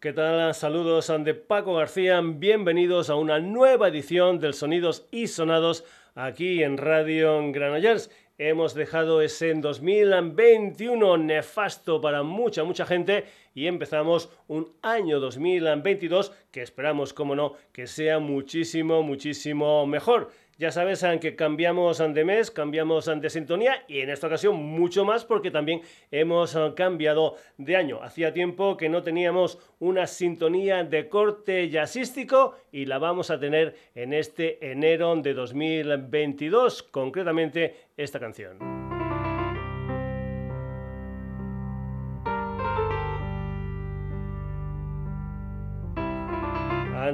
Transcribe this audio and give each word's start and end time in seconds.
¿Qué 0.00 0.12
tal? 0.12 0.54
Saludos 0.54 1.12
de 1.24 1.34
Paco 1.34 1.74
García. 1.74 2.20
Bienvenidos 2.22 3.10
a 3.10 3.16
una 3.16 3.40
nueva 3.40 3.88
edición 3.88 4.38
del 4.38 4.54
Sonidos 4.54 5.08
y 5.10 5.26
Sonados 5.26 5.82
aquí 6.14 6.62
en 6.62 6.78
Radio 6.78 7.40
Granollers. 7.50 8.08
Hemos 8.38 8.74
dejado 8.74 9.22
ese 9.22 9.50
en 9.50 9.60
2021 9.60 11.18
nefasto 11.18 12.00
para 12.00 12.22
mucha, 12.22 12.62
mucha 12.62 12.86
gente 12.86 13.24
y 13.56 13.66
empezamos 13.66 14.30
un 14.46 14.72
año 14.82 15.18
2022 15.18 16.32
que 16.52 16.62
esperamos, 16.62 17.12
como 17.12 17.34
no, 17.34 17.54
que 17.72 17.88
sea 17.88 18.20
muchísimo, 18.20 19.02
muchísimo 19.02 19.84
mejor. 19.84 20.30
Ya 20.58 20.72
sabes 20.72 21.06
que 21.20 21.36
cambiamos 21.36 21.98
de 21.98 22.24
mes, 22.24 22.50
cambiamos 22.50 23.06
de 23.06 23.30
sintonía 23.30 23.84
y 23.86 24.00
en 24.00 24.10
esta 24.10 24.26
ocasión 24.26 24.56
mucho 24.56 25.04
más 25.04 25.24
porque 25.24 25.52
también 25.52 25.82
hemos 26.10 26.58
cambiado 26.74 27.36
de 27.58 27.76
año. 27.76 28.02
Hacía 28.02 28.32
tiempo 28.32 28.76
que 28.76 28.88
no 28.88 29.04
teníamos 29.04 29.60
una 29.78 30.08
sintonía 30.08 30.82
de 30.82 31.08
corte 31.08 31.70
jazzístico 31.70 32.56
y 32.72 32.86
la 32.86 32.98
vamos 32.98 33.30
a 33.30 33.38
tener 33.38 33.76
en 33.94 34.12
este 34.12 34.72
enero 34.72 35.14
de 35.14 35.32
2022, 35.32 36.82
concretamente 36.82 37.76
esta 37.96 38.18
canción. 38.18 38.77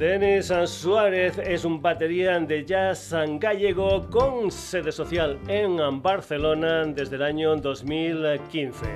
Denis 0.00 0.50
Suárez 0.64 1.36
es 1.36 1.66
un 1.66 1.82
batería 1.82 2.40
de 2.40 2.64
jazz 2.64 3.12
gallego 3.38 4.08
con 4.08 4.50
sede 4.50 4.92
social 4.92 5.38
en 5.46 6.00
Barcelona 6.00 6.86
desde 6.86 7.16
el 7.16 7.22
año 7.22 7.54
2015. 7.56 8.86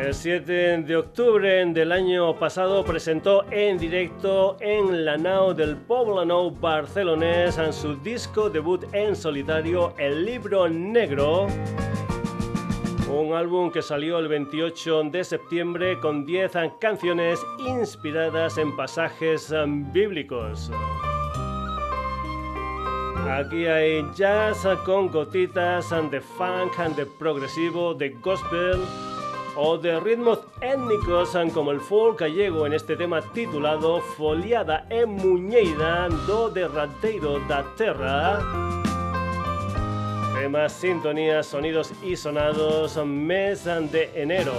El 0.00 0.14
7 0.14 0.82
de 0.82 0.96
octubre 0.96 1.66
del 1.66 1.90
año 1.90 2.38
pasado 2.38 2.84
presentó 2.84 3.44
en 3.50 3.76
directo 3.76 4.56
en 4.60 5.04
la 5.04 5.16
nao 5.16 5.52
del 5.52 5.76
Poblano 5.78 6.52
barcelonés 6.52 7.58
su 7.72 7.96
disco 7.96 8.48
debut 8.48 8.84
en 8.92 9.16
solitario 9.16 9.94
El 9.98 10.24
Libro 10.24 10.68
Negro 10.68 11.48
un 13.10 13.34
álbum 13.34 13.70
que 13.70 13.82
salió 13.82 14.18
el 14.18 14.28
28 14.28 15.04
de 15.04 15.24
septiembre 15.24 15.98
con 16.00 16.24
10 16.24 16.52
canciones 16.78 17.40
inspiradas 17.58 18.58
en 18.58 18.76
pasajes 18.76 19.50
um, 19.50 19.90
bíblicos. 19.92 20.70
Aquí 23.30 23.66
hay 23.66 24.04
jazz 24.14 24.66
con 24.84 25.08
gotitas 25.08 25.90
de 26.10 26.20
funk, 26.20 26.76
de 26.96 27.06
progresivo, 27.06 27.94
de 27.94 28.10
gospel 28.10 28.80
o 29.56 29.76
de 29.76 29.98
ritmos 30.00 30.40
étnicos 30.60 31.36
como 31.52 31.72
el 31.72 31.80
folk 31.80 32.20
gallego 32.20 32.66
en 32.66 32.72
este 32.72 32.96
tema 32.96 33.20
titulado 33.20 34.00
Foliada 34.00 34.86
e 34.88 35.04
Muñeira 35.04 36.08
do 36.26 36.48
Derradeiro 36.48 37.40
da 37.48 37.64
Terra 37.76 38.77
Temas, 40.40 40.72
sintonías, 40.72 41.46
sonidos 41.46 41.92
y 42.00 42.14
sonados, 42.14 42.96
mes 43.04 43.64
de 43.64 44.08
enero. 44.14 44.52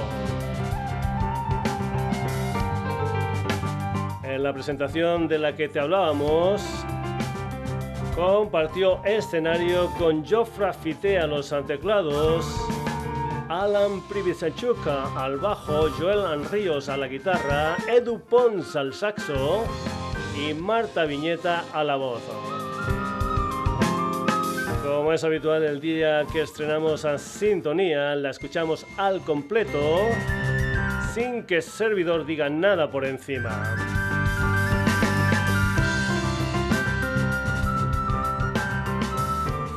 En 4.24 4.44
la 4.44 4.52
presentación 4.52 5.30
de 5.30 5.40
la 5.40 5.56
que 5.56 5.70
te 5.70 5.80
hablábamos, 5.80 6.62
compartió 8.14 9.02
escenario 9.06 9.90
con 9.98 10.26
Jofra 10.26 10.74
Fite 10.74 11.18
a 11.18 11.26
los 11.28 11.56
teclados, 11.66 12.46
Alan 13.48 14.02
Privisachuka 14.10 15.06
al 15.16 15.38
bajo, 15.38 15.90
Joel 15.98 16.26
Anríos 16.26 16.90
a 16.90 16.98
la 16.98 17.08
guitarra, 17.08 17.78
Edu 17.88 18.20
Pons 18.20 18.76
al 18.76 18.94
saxo 18.94 19.64
y 20.36 20.54
Marta 20.54 21.06
Viñeta 21.06 21.64
a 21.74 21.86
la 21.86 21.96
voz. 21.96 22.22
Como 24.84 25.12
es 25.12 25.24
habitual, 25.24 25.64
el 25.64 25.82
día 25.82 26.26
que 26.32 26.42
estrenamos 26.42 27.04
a 27.04 27.18
Sintonía, 27.18 28.16
la 28.16 28.30
escuchamos 28.30 28.86
al 28.98 29.22
completo, 29.22 30.08
sin 31.14 31.44
que 31.44 31.58
el 31.58 31.64
servidor 31.64 32.26
diga 32.26 32.50
nada 32.50 32.90
por 32.90 33.06
encima. 33.06 33.76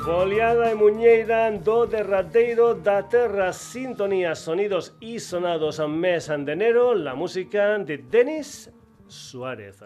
Foliada 0.05 0.71
e 0.71 0.75
Muñeira 0.75 1.51
do 1.51 1.87
derradeiro 1.87 2.75
da 2.75 3.03
terra 3.03 3.53
Sintonía, 3.53 4.35
sonidos 4.35 4.95
y 5.01 5.19
sonados 5.19 5.81
a 5.81 5.89
mes 5.89 6.29
de 6.29 6.53
enero 6.53 6.95
La 6.95 7.15
música 7.15 7.79
de 7.79 7.99
Denis 7.99 8.71
Suárez 9.07 9.83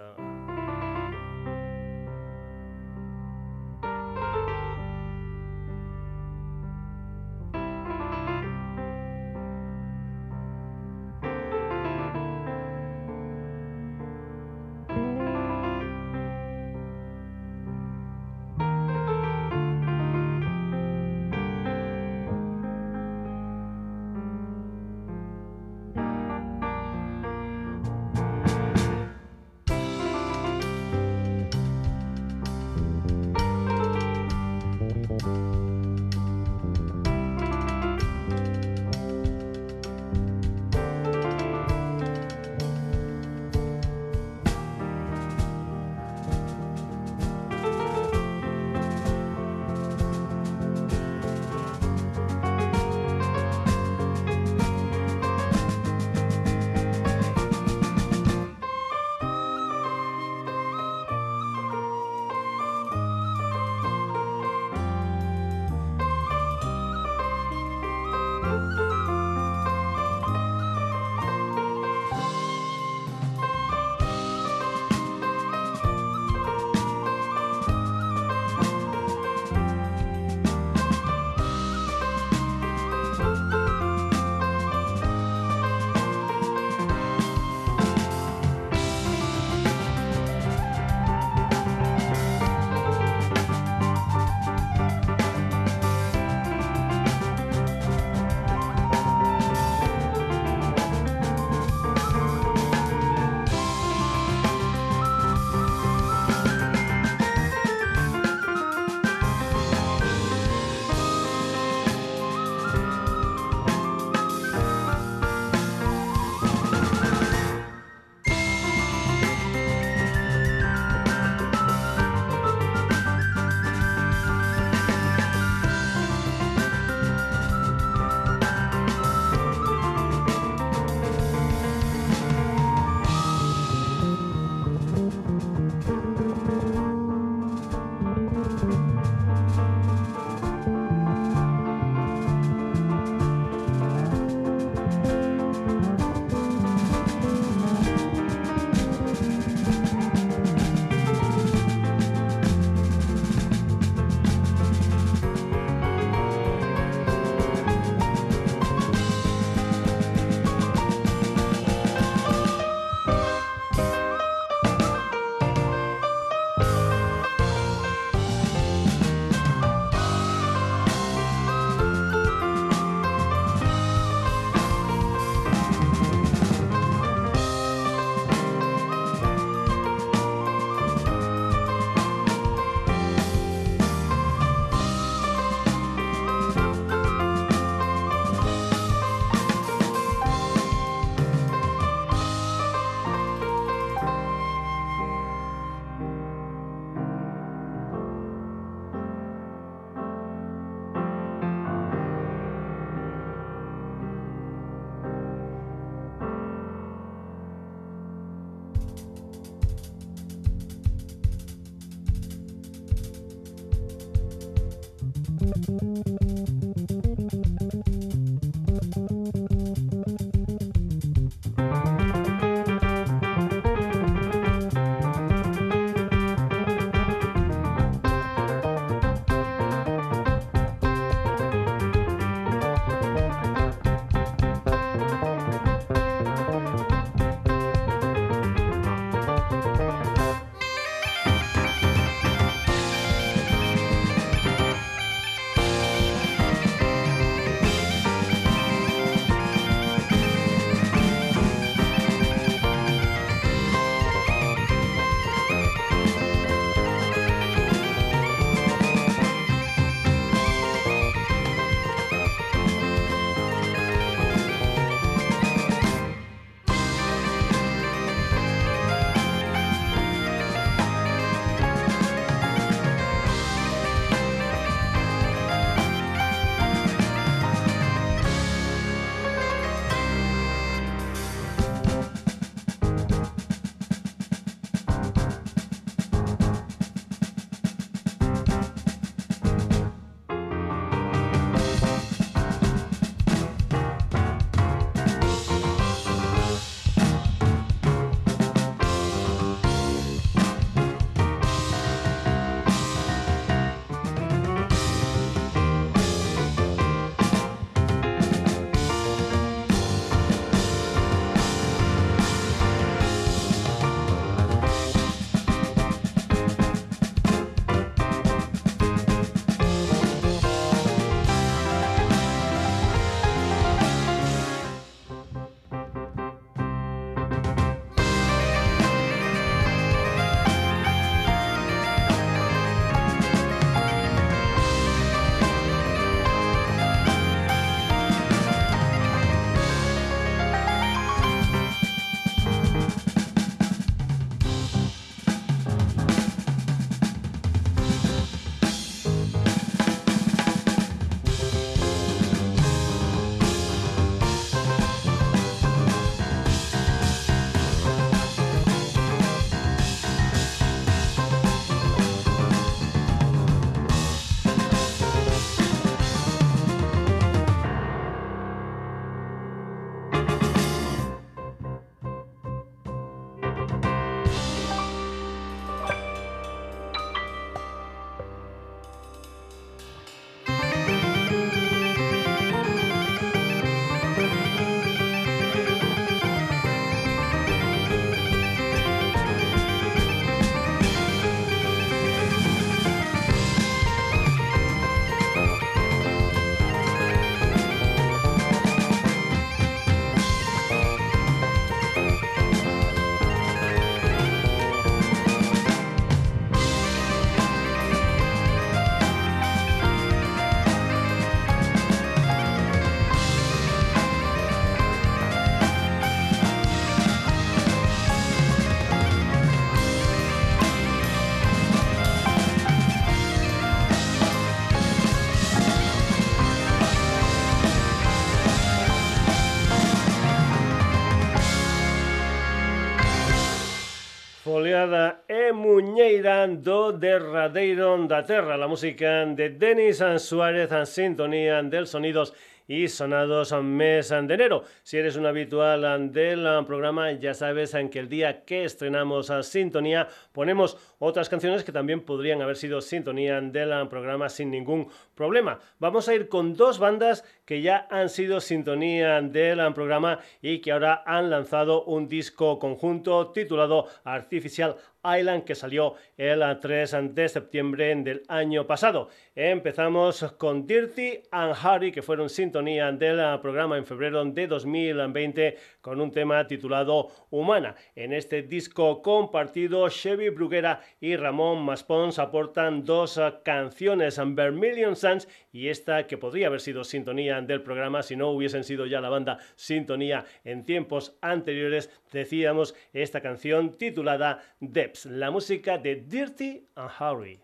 Muñeira 435.97 436.47
do 436.47 436.93
derradeiro 436.93 437.97
da 438.07 438.21
terra, 438.23 438.59
la 438.59 438.69
música 438.69 439.25
de 439.25 439.49
Denis 439.49 440.05
Suárez 440.19 440.71
en 440.71 440.85
sintonía 440.85 441.63
del 441.63 441.87
sonidos 441.87 442.35
y 442.69 442.89
sonados 442.89 443.53
mes 443.63 444.11
de 444.11 444.35
enero. 444.35 444.65
Si 444.83 444.99
eres 444.99 445.17
un 445.17 445.25
habitual 445.25 446.13
del 446.13 446.65
programa, 446.67 447.13
ya 447.13 447.33
sabes 447.33 447.75
en 447.75 447.89
que 447.89 448.01
el 448.01 448.09
día 448.09 448.45
que 448.45 448.65
estrenamos 448.65 449.31
a 449.31 449.43
Sintonía 449.43 450.09
ponemos 450.33 450.77
otras 450.99 451.29
canciones 451.29 451.65
que 451.65 451.73
también 451.73 452.01
podrían 452.01 452.43
haber 452.43 452.57
sido 452.57 452.81
sintonía 452.81 453.41
del 453.41 453.89
programa 453.89 454.29
sin 454.29 454.51
ningún 454.51 454.89
problema. 455.15 455.61
Vamos 455.79 456.09
a 456.09 456.15
ir 456.15 456.29
con 456.29 456.55
dos 456.55 456.79
bandas 456.79 457.25
que 457.45 457.63
ya 457.63 457.87
han 457.91 458.09
sido 458.09 458.41
sintonía 458.41 459.21
del 459.23 459.73
programa 459.73 460.19
y 460.43 460.61
que 460.61 460.73
ahora 460.73 461.03
han 461.07 461.31
lanzado 461.31 461.85
un 461.85 462.09
disco 462.09 462.59
conjunto 462.59 463.29
titulado 463.29 463.87
Artificial 464.05 464.77
Island 465.07 465.45
que 465.45 465.55
salió 465.55 465.95
el 466.17 466.43
3 466.61 467.15
de 467.15 467.29
septiembre 467.29 467.95
del 467.97 468.23
año 468.29 468.67
pasado. 468.67 469.11
Empezamos 469.35 470.23
con 470.39 470.67
Dirty 470.67 471.21
and 471.31 471.55
Harry 471.63 471.93
que 471.93 472.03
fueron 472.03 472.31
sintonía 472.31 472.91
del 472.93 473.39
programa 473.41 473.77
en 473.77 473.85
febrero 473.85 474.25
de 474.25 474.47
2020 474.47 475.57
con 475.83 476.01
un 476.01 476.11
tema 476.11 476.47
titulado 476.47 477.09
Humana. 477.31 477.75
En 477.95 478.13
este 478.15 478.43
disco 478.43 479.03
compartido 479.03 479.89
Chevy 479.89 480.31
Bruguera 480.31 480.81
y 481.01 481.17
Ramón 481.17 481.63
Maspons 481.65 482.19
aportan 482.19 482.85
dos 482.85 483.21
canciones, 483.45 484.19
Vermilion 484.25 484.97
Suns 484.97 485.29
y 485.53 485.69
esta 485.69 486.07
que 486.07 486.19
podría 486.19 486.47
haber 486.47 486.61
sido 486.61 486.85
sintonía 486.85 487.41
del 487.43 487.63
programa 487.63 488.03
si 488.03 488.17
no 488.17 488.31
hubiesen 488.31 488.65
sido 488.65 488.87
ya 488.87 489.01
la 489.01 489.11
banda 489.11 489.39
sintonía 489.55 490.25
en 490.45 490.65
tiempos 490.65 491.17
anteriores, 491.21 491.91
decíamos 492.13 492.75
esta 492.93 493.21
canción 493.21 493.77
titulada 493.77 494.43
Depths, 494.61 495.07
la 495.07 495.31
música 495.31 495.79
de 495.79 496.06
Dirty 496.09 496.63
and 496.77 496.91
Harry. 496.91 497.41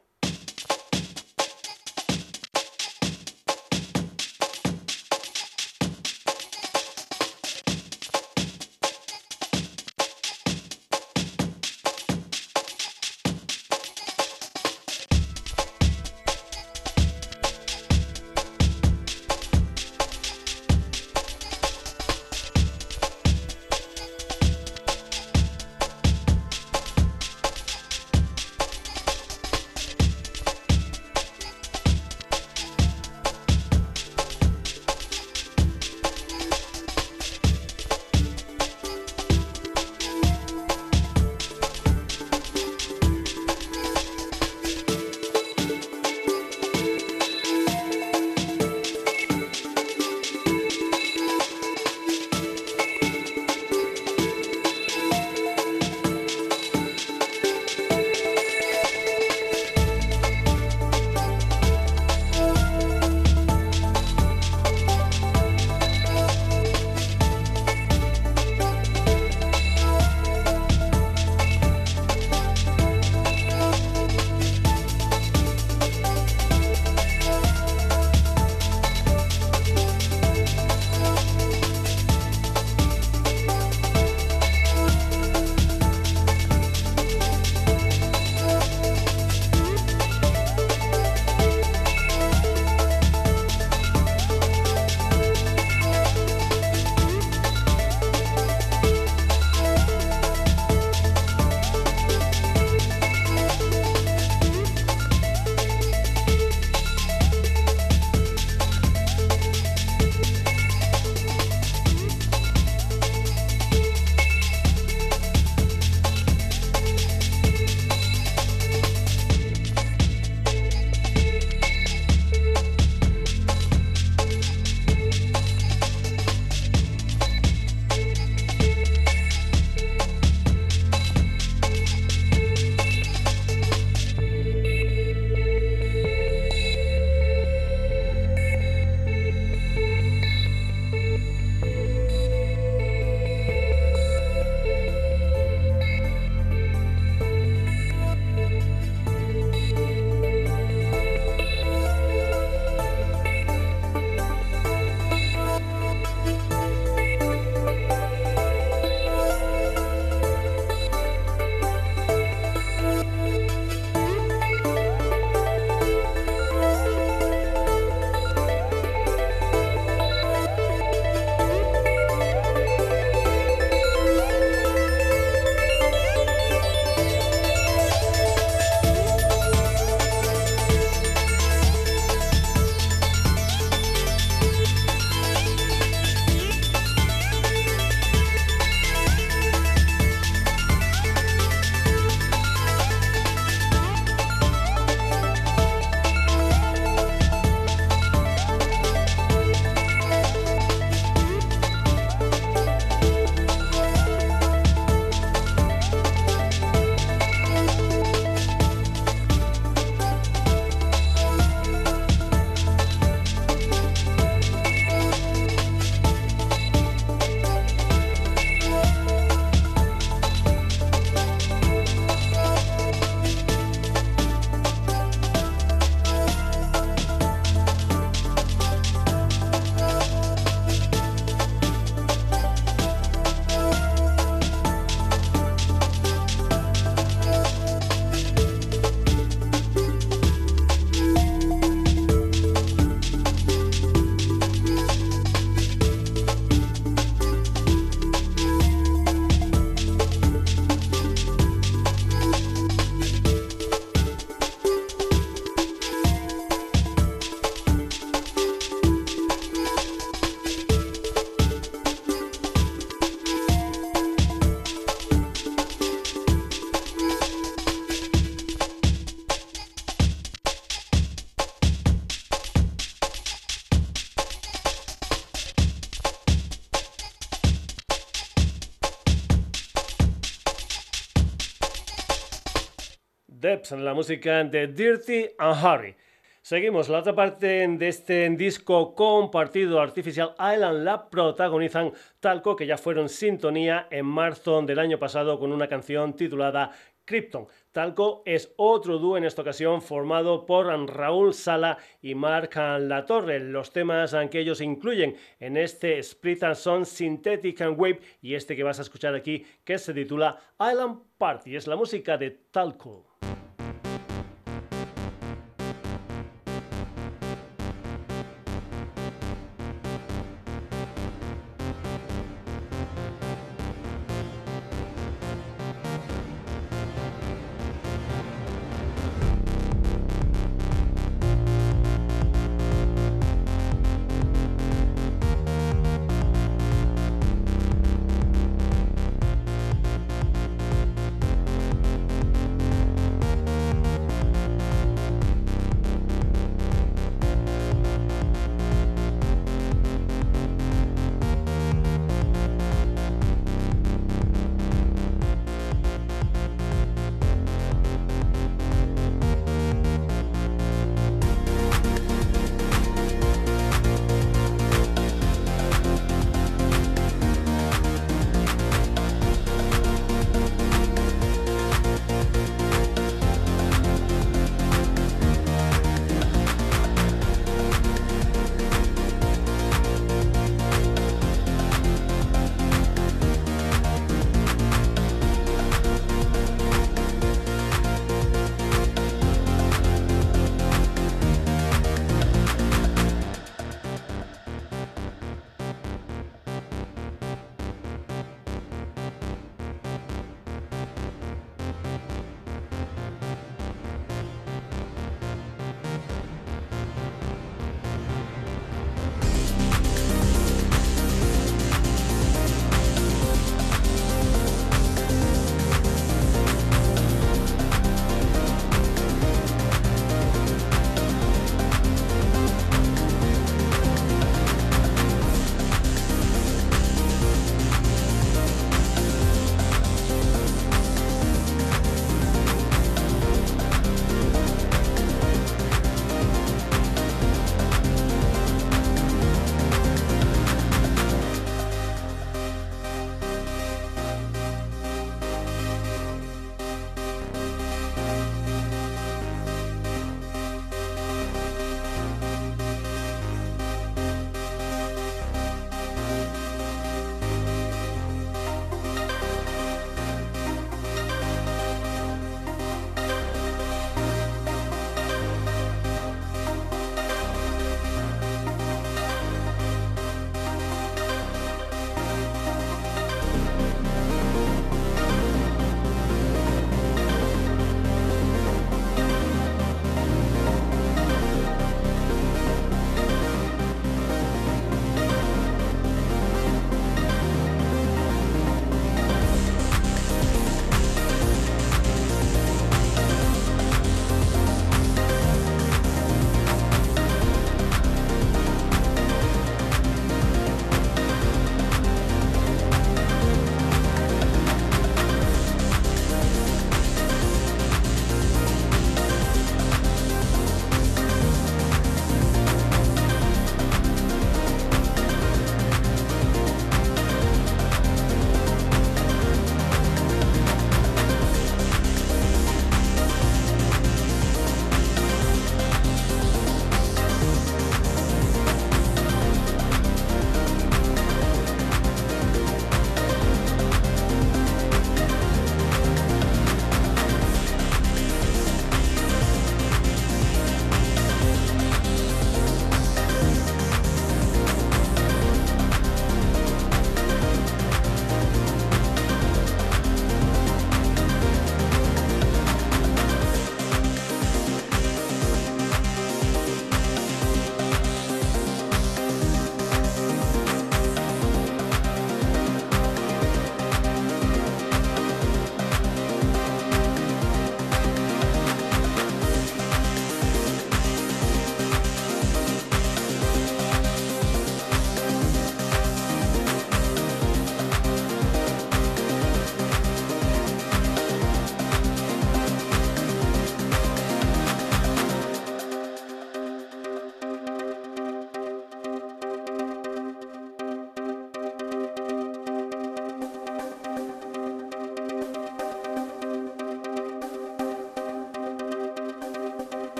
La 283.81 283.95
música 283.95 284.45
de 284.45 284.67
Dirty 284.67 285.31
and 285.39 285.65
Harry. 285.65 285.97
Seguimos, 286.43 286.89
la 286.89 286.99
otra 286.99 287.15
parte 287.15 287.67
de 287.69 287.89
este 287.89 288.29
disco 288.31 288.95
compartido 288.95 289.81
Artificial 289.81 290.35
Island 290.39 290.83
la 290.83 291.09
protagonizan 291.09 291.93
Talco, 292.21 292.57
que 292.57 292.67
ya 292.67 292.77
fueron 292.77 293.09
sintonía 293.09 293.87
en 293.91 294.07
marzo 294.07 294.61
del 294.63 294.79
año 294.79 294.99
pasado 294.99 295.39
con 295.39 295.53
una 295.53 295.69
canción 295.69 296.15
titulada 296.15 296.73
Krypton. 297.05 297.47
Talco 297.71 298.23
es 298.27 298.53
otro 298.57 298.99
dúo 298.99 299.17
en 299.17 299.25
esta 299.25 299.43
ocasión 299.43 299.81
formado 299.81 300.45
por 300.45 300.67
Raúl 300.67 301.33
Sala 301.33 301.79
y 302.01 302.15
Marc 302.15 302.57
Latorre. 302.57 303.39
Los 303.41 303.73
temas 303.73 304.15
que 304.31 304.41
ellos 304.41 304.61
incluyen 304.61 305.17
en 305.41 305.57
este 305.57 305.99
Split 306.01 306.43
son 306.55 306.85
Synthetic 306.85 307.61
and 307.63 307.81
Wave 307.81 308.01
y 308.21 308.35
este 308.35 308.57
que 308.57 308.65
vas 308.65 308.79
a 308.79 308.83
escuchar 308.83 309.15
aquí 309.15 309.47
que 309.65 309.79
se 309.79 309.95
titula 309.95 310.39
Island 310.61 311.03
Party. 311.17 311.57
Es 311.57 311.67
la 311.67 311.77
música 311.77 312.19
de 312.19 312.31
Talco. 312.31 313.12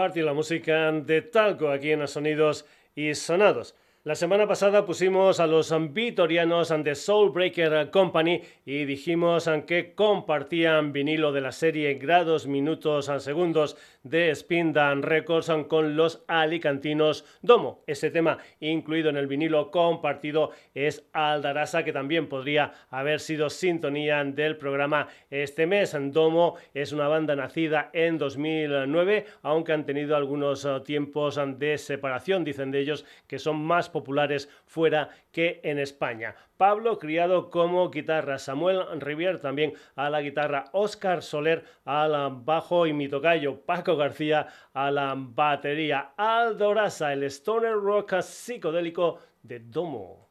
Party, 0.00 0.22
la 0.22 0.32
música 0.32 0.90
de 0.92 1.20
Talco 1.20 1.68
aquí 1.68 1.90
en 1.90 2.00
los 2.00 2.12
Sonidos 2.12 2.64
y 2.94 3.14
Sonados. 3.14 3.74
La 4.02 4.14
semana 4.14 4.48
pasada 4.48 4.86
pusimos 4.86 5.40
a 5.40 5.46
los 5.46 5.74
vitorianos 5.92 6.72
de 6.82 6.94
Soulbreaker 6.94 7.90
Company 7.90 8.40
y 8.64 8.86
dijimos 8.86 9.46
que 9.66 9.94
compartían 9.94 10.94
vinilo 10.94 11.32
de 11.32 11.42
la 11.42 11.52
serie 11.52 11.92
grados, 11.96 12.46
minutos, 12.46 13.12
segundos 13.18 13.76
de 14.02 14.30
Spin 14.30 14.72
Dan 14.72 15.02
Records 15.02 15.50
con 15.68 15.96
los 15.96 16.24
alicantinos 16.28 17.26
Domo. 17.42 17.84
Ese 17.86 18.10
tema 18.10 18.38
incluido 18.60 19.10
en 19.10 19.18
el 19.18 19.26
vinilo 19.26 19.70
compartido 19.70 20.52
es 20.74 21.06
Aldarasa, 21.12 21.84
que 21.84 21.92
también 21.92 22.26
podría 22.26 22.72
haber 22.88 23.20
sido 23.20 23.50
sintonía 23.50 24.24
del 24.24 24.56
programa 24.56 25.08
este 25.28 25.66
mes. 25.66 25.94
Domo 26.10 26.56
es 26.72 26.92
una 26.92 27.06
banda 27.06 27.36
nacida 27.36 27.90
en 27.92 28.16
2009, 28.16 29.26
aunque 29.42 29.74
han 29.74 29.84
tenido 29.84 30.16
algunos 30.16 30.66
tiempos 30.84 31.38
de 31.58 31.76
separación, 31.76 32.44
dicen 32.44 32.70
de 32.70 32.80
ellos 32.80 33.04
que 33.26 33.38
son 33.38 33.62
más 33.62 33.89
populares 33.90 34.48
fuera 34.66 35.10
que 35.30 35.60
en 35.62 35.78
España. 35.78 36.34
Pablo 36.56 36.98
criado 36.98 37.50
como 37.50 37.90
guitarra, 37.90 38.38
Samuel 38.38 39.00
Rivier 39.00 39.38
también 39.38 39.74
a 39.96 40.10
la 40.10 40.22
guitarra, 40.22 40.66
Oscar 40.72 41.22
Soler 41.22 41.64
al 41.84 42.14
bajo 42.44 42.86
y 42.86 42.92
mi 42.92 43.08
tocayo 43.08 43.60
Paco 43.60 43.96
García 43.96 44.46
a 44.72 44.90
la 44.90 45.14
batería, 45.16 46.12
Aldorasa, 46.16 47.12
el 47.12 47.24
stoner 47.24 47.74
rock 47.74 48.20
psicodélico 48.20 49.18
de 49.42 49.60
Domo. 49.60 50.29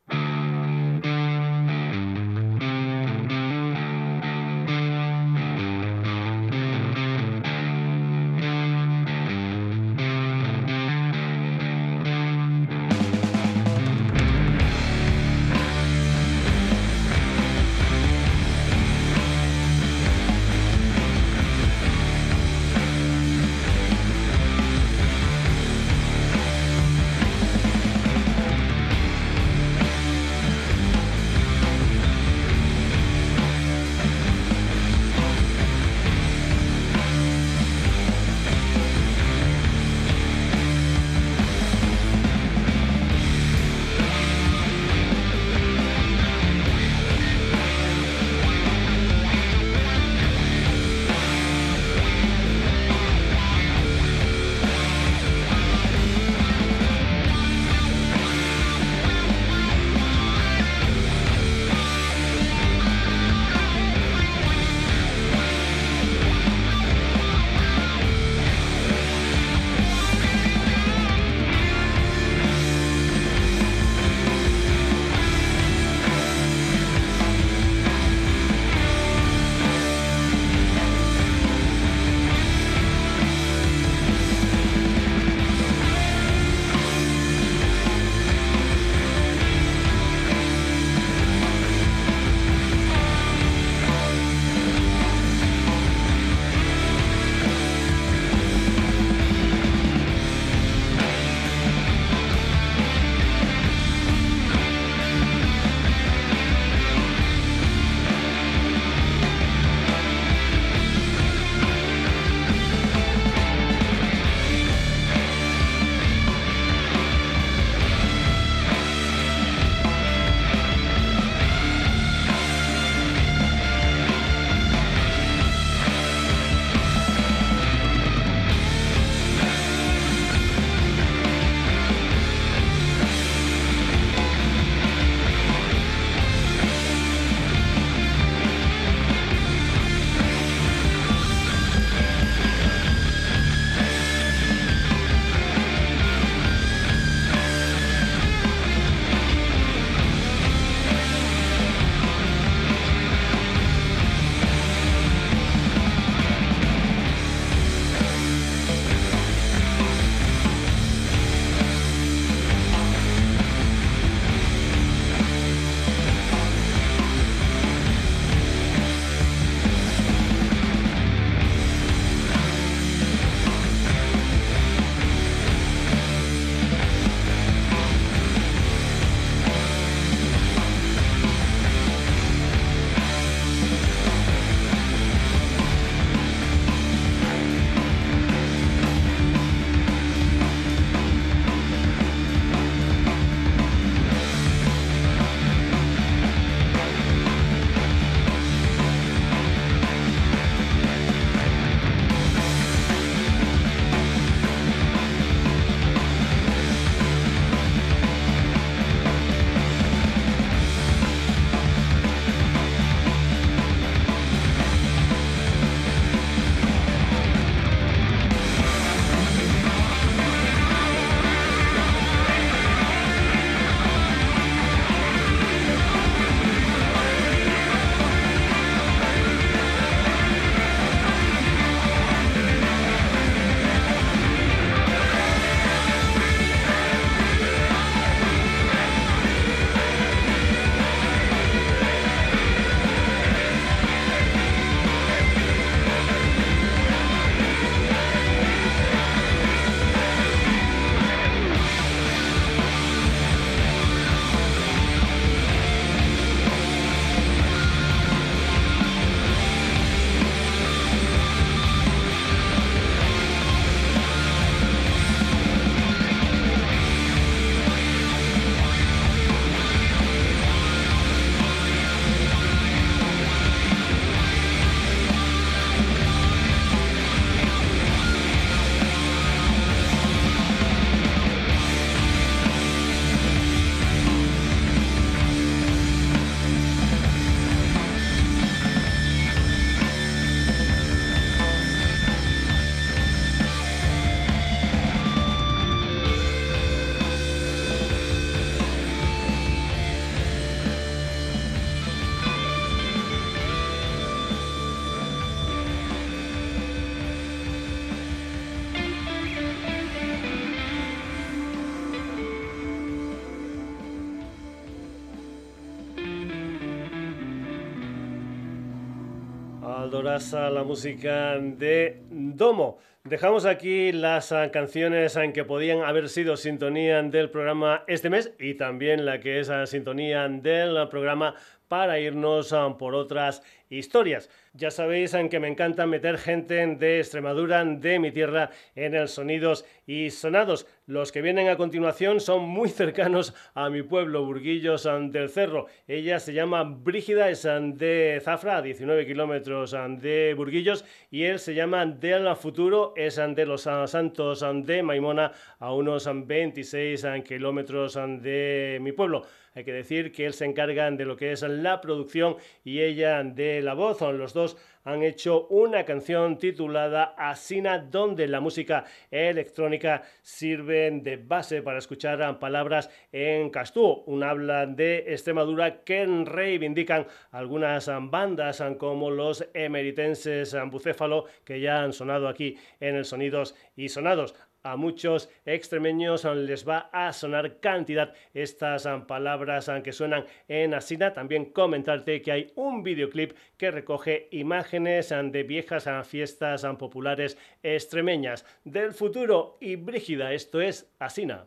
Valdorasa, 320.00 320.50
la 320.50 320.64
música 320.64 321.38
de 321.40 322.02
Domo. 322.10 322.78
Dejamos 323.04 323.46
aquí 323.46 323.92
las 323.92 324.32
ah, 324.32 324.50
canciones 324.50 325.18
en 325.18 325.34
que 325.34 325.44
podían 325.44 325.82
haber 325.82 326.08
sido 326.08 326.38
sintonía 326.38 327.04
del 327.04 327.30
programa 327.30 327.84
este 327.86 328.10
mes 328.10 328.34
y 328.40 328.54
también 328.54 329.06
la 329.06 329.20
que 329.20 329.42
es 329.42 329.50
ah, 329.50 329.66
sintonía 329.66 330.30
del 330.30 330.88
programa 330.88 331.36
para 331.68 332.00
irnos 332.00 332.54
ah, 332.54 332.78
por 332.78 332.96
otras 332.96 333.44
historias. 333.70 334.30
Ya 334.54 334.72
sabéis 334.72 335.16
que 335.30 335.40
me 335.40 335.48
encanta 335.48 335.86
meter 335.86 336.18
gente 336.18 336.66
de 336.66 337.00
Extremadura, 337.00 337.64
de 337.64 338.00
mi 338.00 338.12
tierra, 338.12 338.50
en 338.76 338.96
el 338.96 339.08
Sonidos 339.08 339.66
y 339.86 340.10
Sonados. 340.10 340.66
Los 340.88 341.12
que 341.12 341.22
vienen 341.22 341.50
a 341.50 341.56
continuación 341.56 342.20
son 342.20 342.44
muy 342.50 342.70
cercanos 342.70 343.34
a 343.54 343.70
mi 343.70 343.84
pueblo, 343.84 344.26
Burguillos 344.26 344.90
del 345.12 345.30
Cerro. 345.30 345.68
Ella 345.88 346.20
se 346.20 346.34
llama 346.34 346.64
Brígida, 346.64 347.30
es 347.30 347.44
de 347.44 348.20
Zafra, 348.24 348.58
a 348.58 348.62
19 348.62 349.06
kilómetros 349.06 349.76
de 350.00 350.34
Burguillos, 350.36 350.84
y 351.12 351.24
él 351.24 351.40
se 351.40 351.54
llama 351.54 351.86
Del 351.86 352.36
Futuro, 352.36 352.94
es 352.96 353.18
de 353.18 353.46
los 353.46 353.62
Santos 353.62 354.46
de 354.64 354.84
Maimona, 354.84 355.32
a 355.60 355.74
unos 355.74 356.10
26 356.12 357.06
kilómetros 357.24 357.94
de 357.96 358.80
mi 358.82 358.92
pueblo. 358.92 359.26
Hay 359.56 359.64
que 359.64 359.74
decir 359.74 360.12
que 360.12 360.26
él 360.26 360.34
se 360.34 360.46
encarga 360.46 360.90
de 360.90 361.06
lo 361.06 361.18
que 361.18 361.32
es 361.32 361.42
la 361.42 361.82
producción 361.82 362.38
y 362.64 362.82
ella 362.82 363.24
de 363.24 363.59
la 363.62 363.74
voz. 363.74 364.02
Los 364.02 364.34
dos 364.34 364.58
han 364.84 365.04
hecho 365.04 365.48
una 365.48 365.86
canción 365.86 366.38
titulada 366.38 367.16
Asina, 367.18 367.80
donde 367.80 368.28
la 368.28 368.40
música 368.40 368.86
electrónica 369.12 370.04
sirve 370.22 370.92
de 370.92 371.18
base 371.18 371.62
para 371.62 371.80
escuchar 371.80 372.40
palabras 372.40 372.90
en 373.12 373.50
castú, 373.50 374.04
un 374.06 374.24
habla 374.24 374.66
de 374.66 375.06
Extremadura 375.08 375.84
que 375.84 376.06
reivindican 376.06 377.06
algunas 377.32 377.90
bandas 378.10 378.64
como 378.78 379.12
los 379.12 379.48
emeritenses 379.54 380.56
bucéfalo 380.70 381.26
que 381.44 381.60
ya 381.60 381.84
han 381.84 381.94
sonado 381.94 382.28
aquí 382.28 382.58
en 382.80 382.96
el 382.96 383.06
Sonidos 383.06 383.56
y 383.76 383.90
Sonados 383.90 384.36
a 384.64 384.76
muchos 384.76 385.30
extremeños 385.46 386.26
les 386.26 386.68
va 386.68 386.90
a 386.92 387.14
sonar 387.14 387.60
cantidad 387.60 388.14
estas 388.34 388.88
palabras 389.08 389.70
que 389.84 389.94
suenan 389.94 390.26
en 390.48 390.74
Asina. 390.74 391.14
También 391.14 391.46
comentarte 391.46 392.22
que 392.22 392.32
hay 392.32 392.52
un 392.56 392.84
videoclip 392.84 393.34
que 393.58 393.72
recoge 393.72 394.28
imágenes 394.32 395.10
de 395.10 395.44
viejas 395.44 395.88
fiestas 396.08 396.66
populares 396.78 397.38
extremeñas 397.64 398.46
del 398.64 398.94
futuro 398.94 399.58
y 399.60 399.76
Brígida. 399.76 400.34
Esto 400.34 400.62
es 400.62 400.92
Asina. 401.00 401.46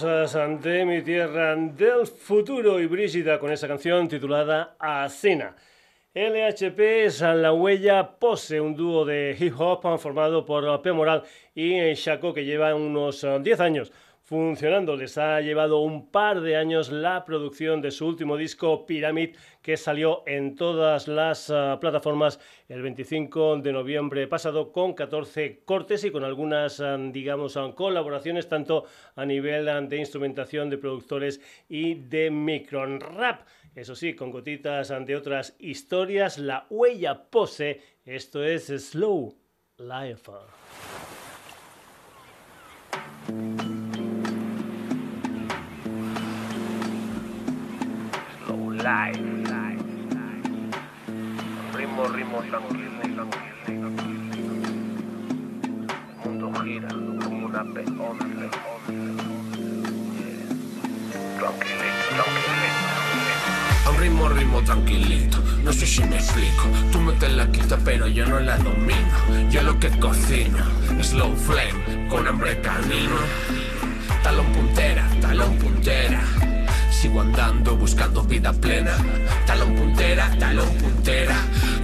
Cosas 0.00 0.34
ante 0.34 0.86
mi 0.86 1.02
tierra 1.02 1.54
del 1.54 2.06
futuro 2.06 2.80
y 2.80 2.86
Brígida 2.86 3.38
con 3.38 3.52
esa 3.52 3.68
canción 3.68 4.08
titulada 4.08 4.74
Asena. 4.78 5.54
LHP 6.14 7.04
es 7.04 7.20
la 7.20 7.52
huella 7.52 8.12
Pose, 8.18 8.62
un 8.62 8.74
dúo 8.74 9.04
de 9.04 9.36
hip 9.38 9.52
hop 9.60 9.98
formado 9.98 10.46
por 10.46 10.80
P. 10.80 10.92
Moral 10.92 11.24
y 11.54 11.92
Shaco 11.92 12.32
que 12.32 12.46
lleva 12.46 12.74
unos 12.74 13.26
10 13.42 13.60
años 13.60 13.92
funcionando. 14.30 14.94
Les 14.94 15.18
ha 15.18 15.40
llevado 15.40 15.80
un 15.80 16.08
par 16.08 16.40
de 16.40 16.54
años 16.54 16.92
la 16.92 17.24
producción 17.24 17.82
de 17.82 17.90
su 17.90 18.06
último 18.06 18.36
disco 18.36 18.86
Pyramid 18.86 19.34
que 19.60 19.76
salió 19.76 20.22
en 20.24 20.54
todas 20.54 21.08
las 21.08 21.50
ah, 21.50 21.78
plataformas 21.80 22.38
el 22.68 22.80
25 22.80 23.56
de 23.56 23.72
noviembre 23.72 24.28
pasado 24.28 24.70
con 24.70 24.94
14 24.94 25.64
cortes 25.64 26.04
y 26.04 26.12
con 26.12 26.22
algunas, 26.22 26.78
ah, 26.80 26.96
digamos, 26.96 27.56
ah, 27.56 27.72
colaboraciones 27.74 28.48
tanto 28.48 28.84
a 29.16 29.26
nivel 29.26 29.88
de 29.88 29.96
instrumentación 29.96 30.70
de 30.70 30.78
productores 30.78 31.40
y 31.68 31.94
de 31.94 32.30
micro 32.30 32.86
rap. 33.00 33.40
Eso 33.74 33.96
sí, 33.96 34.14
con 34.14 34.30
gotitas 34.30 34.94
de 35.06 35.16
otras 35.16 35.56
historias, 35.58 36.38
la 36.38 36.66
huella 36.70 37.24
pose, 37.30 37.80
esto 38.04 38.44
es 38.44 38.66
Slow 38.66 39.34
Life. 39.78 40.30
Live, 48.82 49.20
live, 49.44 49.82
Ritmo, 51.74 52.04
ritmo 52.08 52.42
tranquilo. 52.48 53.26
El 53.66 53.80
mundo 56.24 56.52
gira 56.62 56.88
como 56.88 57.46
una 57.46 57.62
peona, 57.74 58.50
Tranquilito, 61.38 62.04
tranquilito. 62.16 62.88
A 63.84 63.90
un 63.90 63.98
ritmo, 63.98 64.28
ritmo 64.30 64.62
tranquilito, 64.62 65.38
no 65.62 65.72
sé 65.72 65.86
si 65.86 66.02
me 66.04 66.16
explico. 66.16 66.64
Tú 66.90 67.00
metes 67.00 67.32
la 67.34 67.50
quita, 67.52 67.76
pero 67.84 68.06
yo 68.08 68.24
no 68.26 68.40
la 68.40 68.56
domino. 68.58 69.50
Yo 69.50 69.62
lo 69.62 69.78
que 69.78 69.90
cocino 69.98 70.64
es 70.98 71.08
slow 71.08 71.36
flame 71.36 72.08
con 72.08 72.26
hambre 72.26 72.58
canino. 72.62 73.16
Talón 74.22 74.46
puntera, 74.52 75.06
talón 75.20 75.56
puntera 75.56 76.22
Sigo 77.00 77.22
andando 77.22 77.74
buscando 77.76 78.22
vida 78.24 78.52
plena. 78.52 78.92
Talón 79.46 79.74
puntera, 79.74 80.36
talón 80.38 80.68
puntera. 80.74 81.34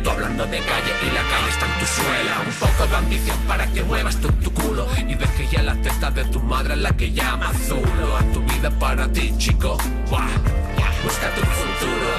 Tú 0.04 0.10
hablando 0.10 0.44
de 0.44 0.58
calle 0.58 0.92
y 1.02 1.06
la 1.06 1.22
calle 1.22 1.48
está 1.48 1.64
en 1.64 1.78
tu 1.78 1.86
suela. 1.86 2.42
Un 2.46 2.52
poco 2.52 2.86
de 2.86 2.96
ambición 2.96 3.38
para 3.48 3.66
que 3.72 3.82
muevas 3.82 4.16
tu, 4.16 4.28
tu 4.28 4.52
culo 4.52 4.86
y 5.08 5.16
que 5.16 5.48
ya 5.50 5.62
la 5.62 5.74
testa 5.76 6.10
de 6.10 6.22
tu 6.26 6.38
madre 6.40 6.74
es 6.74 6.80
la 6.80 6.94
que 6.94 7.12
llama 7.12 7.48
azulo. 7.48 8.14
A 8.14 8.22
tu 8.34 8.42
vida 8.42 8.70
para 8.78 9.10
ti, 9.10 9.32
chico. 9.38 9.78
Busca 11.02 11.34
tu 11.34 11.40
futuro. 11.40 12.10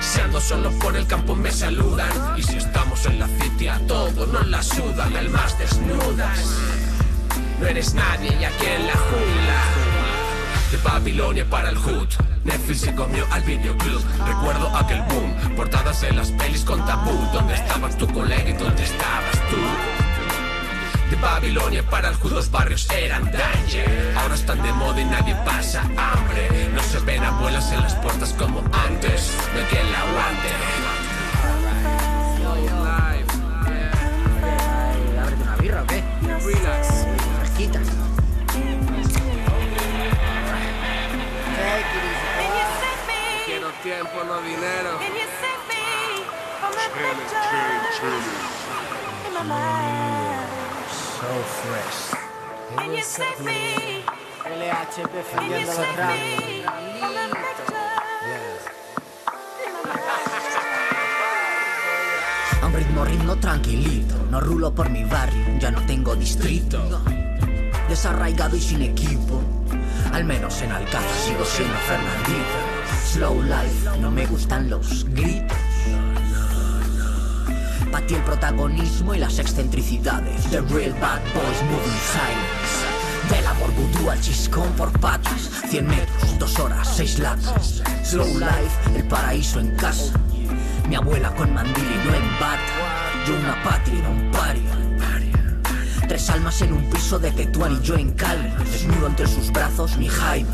Si 0.00 0.20
ando 0.20 0.38
solo 0.38 0.70
por 0.80 0.94
el 0.98 1.06
campo 1.06 1.34
me 1.34 1.50
saludan 1.50 2.10
Y 2.36 2.42
si 2.42 2.58
estamos 2.58 3.04
en 3.06 3.18
la 3.18 3.26
city 3.26 3.66
a 3.66 3.78
todos 3.80 4.28
nos 4.28 4.46
la 4.46 4.62
sudan 4.62 5.16
Almas 5.16 5.58
desnudas 5.58 6.56
No 7.58 7.66
eres 7.66 7.94
nadie 7.94 8.30
y 8.40 8.44
aquí 8.44 8.66
en 8.66 8.86
la 8.86 8.92
jungla 8.92 9.87
de 10.70 10.76
Babilonia 10.78 11.44
para 11.48 11.70
el 11.70 11.76
hood. 11.76 12.08
Netflix 12.44 12.80
se 12.80 12.94
comió 12.94 13.26
al 13.30 13.42
videoclub. 13.42 14.02
Recuerdo 14.26 14.74
aquel 14.76 15.02
boom, 15.02 15.56
portadas 15.56 16.00
de 16.00 16.12
las 16.12 16.30
pelis 16.32 16.64
con 16.64 16.84
tabú. 16.86 17.12
¿Dónde 17.32 17.54
estabas 17.54 17.96
tu 17.96 18.06
colega 18.08 18.48
y 18.48 18.52
dónde 18.52 18.82
estabas 18.82 19.36
tú? 19.50 19.56
De 21.10 21.16
Babilonia 21.16 21.82
para 21.88 22.08
el 22.08 22.14
hood 22.16 22.32
los 22.32 22.50
barrios 22.50 22.88
eran 22.90 23.24
danger. 23.32 24.14
Ahora 24.16 24.34
están 24.34 24.62
de 24.62 24.72
moda 24.72 25.00
y 25.00 25.04
nadie 25.04 25.34
pasa 25.44 25.82
hambre. 25.82 26.70
No 26.74 26.82
se 26.82 26.98
ven 27.00 27.24
abuelas 27.24 27.72
en 27.72 27.82
las 27.82 27.94
puertas 27.96 28.34
como 28.34 28.47
tranquilito. 63.58 64.14
No 64.30 64.40
rulo 64.40 64.74
por 64.74 64.90
mi 64.90 65.04
barrio, 65.04 65.58
ya 65.58 65.70
no 65.70 65.80
tengo 65.82 66.14
distrito. 66.14 66.78
Desarraigado 67.88 68.56
y 68.56 68.60
sin 68.60 68.82
equipo 68.82 69.42
al 70.12 70.24
menos 70.24 70.62
en 70.62 70.72
Alcázar 70.72 71.10
sigo 71.24 71.44
siendo 71.44 71.74
Fernandito. 71.86 72.56
Slow 73.12 73.42
life, 73.42 74.00
no 74.00 74.10
me 74.10 74.26
gustan 74.26 74.70
los 74.70 75.04
gritos. 75.10 75.56
Pa' 77.92 78.00
ti 78.02 78.14
el 78.14 78.22
protagonismo 78.22 79.14
y 79.14 79.18
las 79.18 79.38
excentricidades. 79.38 80.50
The 80.50 80.60
real 80.60 80.92
bad 81.00 81.20
boys 81.34 81.62
moving 81.64 82.00
silence. 82.12 83.30
Del 83.30 83.46
amor 83.46 83.70
vudú 83.72 84.10
al 84.10 84.20
chiscón 84.20 84.70
por 84.72 84.90
patas. 85.00 85.50
100 85.68 85.86
metros, 85.86 86.38
dos 86.38 86.58
horas, 86.58 86.88
seis 86.96 87.18
latas. 87.18 87.82
Slow 88.04 88.38
life, 88.38 88.96
el 88.96 89.06
paraíso 89.08 89.60
en 89.60 89.74
casa. 89.76 90.14
Mi 90.88 90.96
abuela 90.96 91.34
con 91.34 91.52
mandil 91.52 91.84
y 91.84 92.08
no 92.08 92.14
en 92.14 92.40
bata. 92.40 93.07
Yo 93.28 93.36
una 93.36 93.62
patria, 93.62 94.08
un 94.08 94.30
paria. 94.30 94.72
Tres 96.08 96.30
almas 96.30 96.62
en 96.62 96.72
un 96.72 96.88
piso 96.88 97.18
de 97.18 97.30
Tetuán 97.30 97.72
y 97.72 97.84
yo 97.84 97.94
en 97.94 98.12
calma. 98.12 98.56
Desnudo 98.64 99.06
entre 99.06 99.26
sus 99.26 99.52
brazos 99.52 99.98
mi 99.98 100.08
Jaime, 100.08 100.48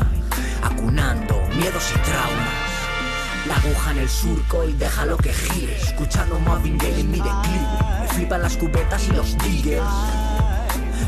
acunando 0.61 1.41
miedos 1.55 1.93
y 1.95 1.99
traumas. 1.99 3.47
La 3.47 3.55
aguja 3.55 3.91
en 3.91 3.99
el 3.99 4.09
surco 4.09 4.65
y 4.65 4.73
déjalo 4.73 5.15
que 5.15 5.31
gire. 5.31 5.77
Escuchando 5.77 6.37
Marvin 6.41 6.77
Gaye 6.77 6.99
en 6.99 7.11
mi 7.11 7.19
declive. 7.19 7.65
Me 8.01 8.07
flipan 8.09 8.41
las 8.41 8.57
cubetas 8.57 9.07
y 9.07 9.11
los 9.13 9.37
diggers. 9.37 9.85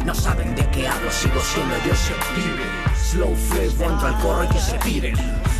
No 0.05 0.15
saben 0.15 0.55
de 0.55 0.65
qué 0.69 0.87
hablo, 0.87 1.11
sigo 1.11 1.41
siendo 1.41 1.75
yo 1.85 1.91
ese 1.91 2.13
pibe. 2.33 2.63
Slow 2.95 3.35
flip, 3.35 3.81
entro 3.81 4.07
al 4.07 4.17
corro 4.19 4.45
y 4.45 4.47
que 4.47 4.59
se 4.59 4.79
piden. 4.79 5.15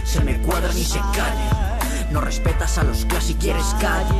Se 0.06 0.22
me 0.22 0.38
cuadran 0.38 0.78
y 0.78 0.86
se 0.86 1.00
callan. 1.00 1.78
No 2.12 2.22
respetas 2.22 2.78
a 2.78 2.86
los 2.86 3.04
que 3.04 3.20
si 3.20 3.34
quieres 3.34 3.76
calle. 3.82 4.16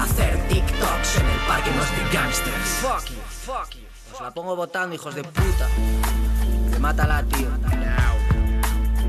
Hacer 0.00 0.48
TikToks 0.48 1.18
en 1.18 1.26
el 1.26 1.40
parque 1.46 1.70
no 1.70 1.82
es 1.82 1.90
de 1.96 2.16
gangsters. 2.16 2.68
Fuck 2.80 3.10
you, 3.10 3.22
fuck 3.28 3.74
you 3.74 3.90
la 4.20 4.30
pongo 4.30 4.54
votando, 4.54 4.94
hijos 4.94 5.14
de 5.14 5.22
puta. 5.22 5.66
Que 6.70 6.78
mátala, 6.78 7.22
tío. 7.24 7.48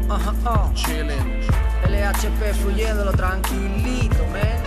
Oh, 0.10 0.72
Chilling. 0.74 1.48
LHP 1.88 2.54
fluyéndolo 2.62 3.12
tranquilito, 3.12 4.26
man. 4.28 4.62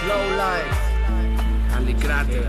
Slow 0.00 0.24
life. 0.36 0.76
Alicrate. 1.76 2.42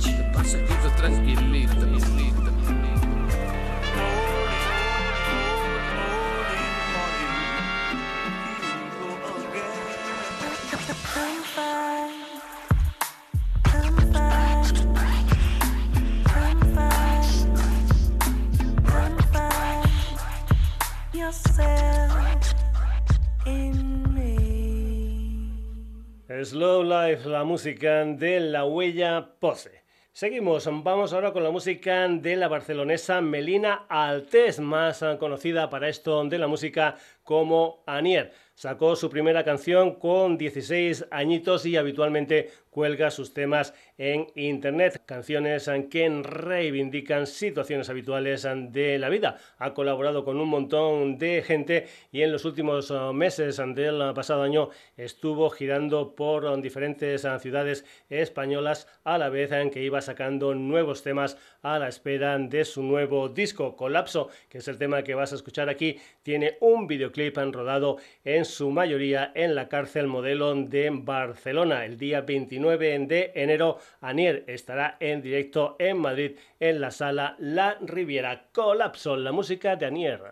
Te 0.00 0.30
pasa 0.34 0.58
tranquilito, 0.96 1.74
tranquilito. 1.76 2.19
Slow 26.44 26.82
Life, 26.82 27.28
la 27.28 27.44
música 27.44 28.04
de 28.04 28.40
la 28.40 28.64
huella 28.64 29.34
pose. 29.38 29.82
Seguimos, 30.12 30.66
vamos 30.66 31.12
ahora 31.12 31.32
con 31.32 31.44
la 31.44 31.50
música 31.50 32.08
de 32.08 32.34
la 32.34 32.48
barcelonesa 32.48 33.20
Melina 33.20 33.86
Altés, 33.88 34.58
más 34.58 35.04
conocida 35.18 35.70
para 35.70 35.88
esto 35.88 36.24
de 36.24 36.38
la 36.38 36.48
música 36.48 36.96
como 37.22 37.84
Anier. 37.86 38.32
Sacó 38.54 38.96
su 38.96 39.08
primera 39.08 39.44
canción 39.44 39.94
con 39.94 40.36
16 40.36 41.06
añitos 41.10 41.64
y 41.64 41.76
habitualmente 41.76 42.50
cuelga 42.70 43.10
sus 43.10 43.34
temas 43.34 43.74
en 43.98 44.28
internet, 44.34 45.02
canciones 45.04 45.70
que 45.90 46.08
reivindican 46.22 47.26
situaciones 47.26 47.90
habituales 47.90 48.46
de 48.68 48.98
la 48.98 49.08
vida. 49.08 49.38
Ha 49.58 49.74
colaborado 49.74 50.24
con 50.24 50.40
un 50.40 50.48
montón 50.48 51.18
de 51.18 51.42
gente 51.42 51.86
y 52.12 52.22
en 52.22 52.32
los 52.32 52.44
últimos 52.44 52.90
uh, 52.90 53.12
meses 53.12 53.60
del 53.74 54.14
pasado 54.14 54.42
año 54.42 54.70
estuvo 54.96 55.50
girando 55.50 56.14
por 56.14 56.60
diferentes 56.62 57.24
uh, 57.24 57.38
ciudades 57.38 57.84
españolas 58.08 58.86
a 59.04 59.18
la 59.18 59.28
vez 59.28 59.52
en 59.52 59.70
que 59.70 59.82
iba 59.82 60.00
sacando 60.00 60.54
nuevos 60.54 61.02
temas 61.02 61.36
a 61.62 61.78
la 61.78 61.88
espera 61.88 62.38
de 62.38 62.64
su 62.64 62.82
nuevo 62.82 63.28
disco 63.28 63.76
Colapso, 63.76 64.30
que 64.48 64.58
es 64.58 64.68
el 64.68 64.78
tema 64.78 65.02
que 65.02 65.14
vas 65.14 65.32
a 65.32 65.36
escuchar 65.36 65.68
aquí, 65.68 65.98
tiene 66.22 66.56
un 66.60 66.86
videoclip 66.86 67.36
rodado 67.36 67.98
en 68.24 68.44
su 68.44 68.70
mayoría 68.70 69.32
en 69.34 69.54
la 69.54 69.68
cárcel 69.68 70.06
modelo 70.06 70.54
de 70.54 70.90
Barcelona 70.92 71.84
el 71.84 71.98
día 71.98 72.20
29 72.20 72.59
9 72.60 73.06
de 73.06 73.32
enero, 73.34 73.78
Anier 74.00 74.44
estará 74.46 74.96
en 75.00 75.22
directo 75.22 75.76
en 75.78 75.98
Madrid 75.98 76.36
en 76.58 76.80
la 76.80 76.90
sala 76.90 77.36
La 77.38 77.76
Riviera. 77.80 78.48
Colapso, 78.52 79.16
la 79.16 79.32
música 79.32 79.76
de 79.76 79.86
Anier. 79.86 80.22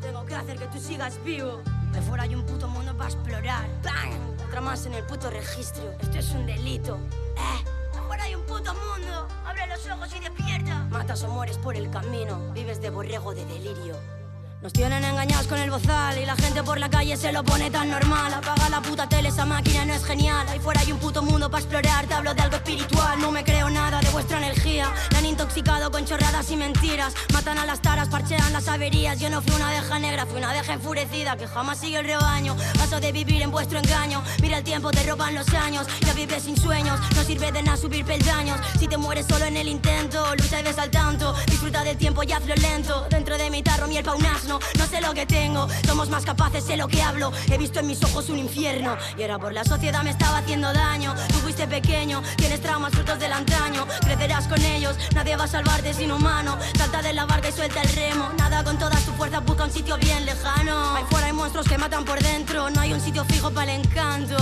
Tengo 0.00 0.26
que 0.26 0.34
hacer 0.34 0.58
que 0.58 0.66
tú 0.66 0.78
sigas 0.78 1.22
vivo. 1.24 1.62
De 1.92 2.00
fuera 2.00 2.22
hay 2.24 2.34
un 2.34 2.44
puto 2.46 2.68
mundo 2.68 2.96
para 2.96 3.10
explorar. 3.10 3.68
¡Bang! 3.82 4.12
Otra 4.46 4.60
más 4.60 4.86
en 4.86 4.94
el 4.94 5.04
puto 5.04 5.30
registro. 5.30 5.92
Esto 6.00 6.18
es 6.18 6.30
un 6.32 6.46
delito. 6.46 6.98
¡Eh! 7.36 7.98
Afuera 7.98 8.24
hay 8.24 8.34
un 8.34 8.42
puto 8.46 8.72
mundo. 8.74 9.28
Abre 9.44 9.66
los 9.66 9.86
ojos 9.86 10.14
y 10.16 10.20
despierta. 10.20 10.86
Matas 10.90 11.22
o 11.24 11.28
mueres 11.28 11.58
por 11.58 11.76
el 11.76 11.90
camino. 11.90 12.52
Vives 12.52 12.80
de 12.80 12.90
borrego 12.90 13.34
de 13.34 13.44
delirio. 13.44 14.21
Nos 14.62 14.72
tienen 14.72 15.04
engañados 15.04 15.48
con 15.48 15.58
el 15.58 15.72
bozal 15.72 16.18
y 16.18 16.24
la 16.24 16.36
gente 16.36 16.62
por 16.62 16.78
la 16.78 16.88
calle 16.88 17.16
se 17.16 17.32
lo 17.32 17.42
pone 17.42 17.68
tan 17.68 17.90
normal. 17.90 18.32
Apaga 18.32 18.68
la 18.68 18.80
puta 18.80 19.08
tele, 19.08 19.30
esa 19.30 19.44
máquina 19.44 19.84
no 19.84 19.92
es 19.92 20.04
genial. 20.04 20.46
Ahí 20.48 20.60
fuera 20.60 20.82
hay 20.82 20.92
un 20.92 21.00
puto 21.00 21.20
mundo 21.20 21.50
para 21.50 21.64
explorar, 21.64 22.06
te 22.06 22.14
hablo 22.14 22.32
de 22.32 22.42
algo 22.42 22.54
espiritual. 22.54 23.20
No 23.20 23.32
me 23.32 23.42
creo 23.42 23.68
nada 23.70 23.98
de 23.98 24.08
vuestra 24.10 24.38
energía. 24.38 24.94
Me 25.10 25.18
han 25.18 25.26
intoxicado 25.26 25.90
con 25.90 26.04
chorradas 26.04 26.48
y 26.52 26.56
mentiras. 26.56 27.12
Matan 27.32 27.58
a 27.58 27.66
las 27.66 27.82
taras, 27.82 28.08
parchean 28.08 28.52
las 28.52 28.68
averías. 28.68 29.18
Yo 29.18 29.30
no 29.30 29.42
fui 29.42 29.52
una 29.52 29.68
abeja 29.68 29.98
negra, 29.98 30.26
fui 30.26 30.38
una 30.38 30.50
abeja 30.50 30.74
enfurecida 30.74 31.36
que 31.36 31.48
jamás 31.48 31.78
sigue 31.80 31.98
el 31.98 32.04
rebaño. 32.04 32.56
Paso 32.78 33.00
de 33.00 33.10
vivir 33.10 33.42
en 33.42 33.50
vuestro 33.50 33.80
engaño. 33.80 34.22
Mira 34.40 34.58
el 34.58 34.64
tiempo, 34.64 34.92
te 34.92 35.02
roban 35.02 35.34
los 35.34 35.52
años. 35.54 35.88
Ya 36.06 36.12
vives 36.12 36.44
sin 36.44 36.56
sueños, 36.56 37.00
no 37.16 37.24
sirve 37.24 37.50
de 37.50 37.64
nada 37.64 37.76
subir 37.76 38.04
peldaños. 38.04 38.60
Si 38.78 38.86
te 38.86 38.96
mueres 38.96 39.26
solo 39.26 39.44
en 39.44 39.56
el 39.56 39.66
intento, 39.66 40.24
lucha 40.36 40.60
y 40.60 40.62
ves 40.62 40.78
al 40.78 40.90
tanto. 40.90 41.34
Disfruta 41.46 41.82
del 41.82 41.96
tiempo 41.96 42.22
y 42.22 42.30
hazlo 42.30 42.54
lento. 42.54 43.08
Dentro 43.10 43.36
de 43.36 43.50
mi 43.50 43.64
tarro, 43.64 43.88
miel 43.88 44.04
pa' 44.04 44.14
un 44.14 44.24
asno 44.24 44.51
no, 44.78 44.86
sé 44.86 45.00
lo 45.00 45.14
que 45.14 45.26
tengo. 45.26 45.68
Somos 45.86 46.08
más 46.10 46.24
capaces, 46.24 46.64
sé 46.64 46.76
lo 46.76 46.88
que 46.88 47.02
hablo. 47.02 47.32
He 47.50 47.58
visto 47.58 47.80
en 47.80 47.86
mis 47.86 48.02
ojos 48.02 48.28
un 48.28 48.38
infierno. 48.38 48.96
Y 49.16 49.22
era 49.22 49.38
por 49.38 49.52
la 49.52 49.64
sociedad 49.64 50.02
me 50.02 50.10
estaba 50.10 50.38
haciendo 50.38 50.72
daño. 50.72 51.14
Tú 51.28 51.34
fuiste 51.38 51.66
pequeño, 51.66 52.22
tienes 52.36 52.60
traumas 52.60 52.92
frutos 52.92 53.18
del 53.18 53.32
antaño. 53.32 53.86
Crecerás 54.00 54.48
con 54.48 54.60
ellos, 54.62 54.96
nadie 55.14 55.36
va 55.36 55.44
a 55.44 55.48
salvarte 55.48 55.94
sin 55.94 56.12
humano. 56.12 56.58
Salta 56.76 57.02
de 57.02 57.12
la 57.12 57.26
barca 57.26 57.48
y 57.48 57.52
suelta 57.52 57.80
el 57.82 57.88
remo. 57.94 58.30
Nada 58.36 58.64
con 58.64 58.78
toda 58.78 58.96
tu 59.00 59.12
fuerza, 59.12 59.40
busca 59.40 59.64
un 59.64 59.72
sitio 59.72 59.96
bien 59.98 60.26
lejano. 60.26 60.96
Ahí 60.96 61.04
fuera 61.10 61.26
hay 61.26 61.32
monstruos 61.32 61.68
que 61.68 61.78
matan 61.78 62.04
por 62.04 62.20
dentro. 62.20 62.70
No 62.70 62.80
hay 62.80 62.92
un 62.92 63.00
sitio 63.00 63.24
fijo 63.24 63.50
para 63.50 63.74
el 63.74 63.80
encanto. 63.80 64.36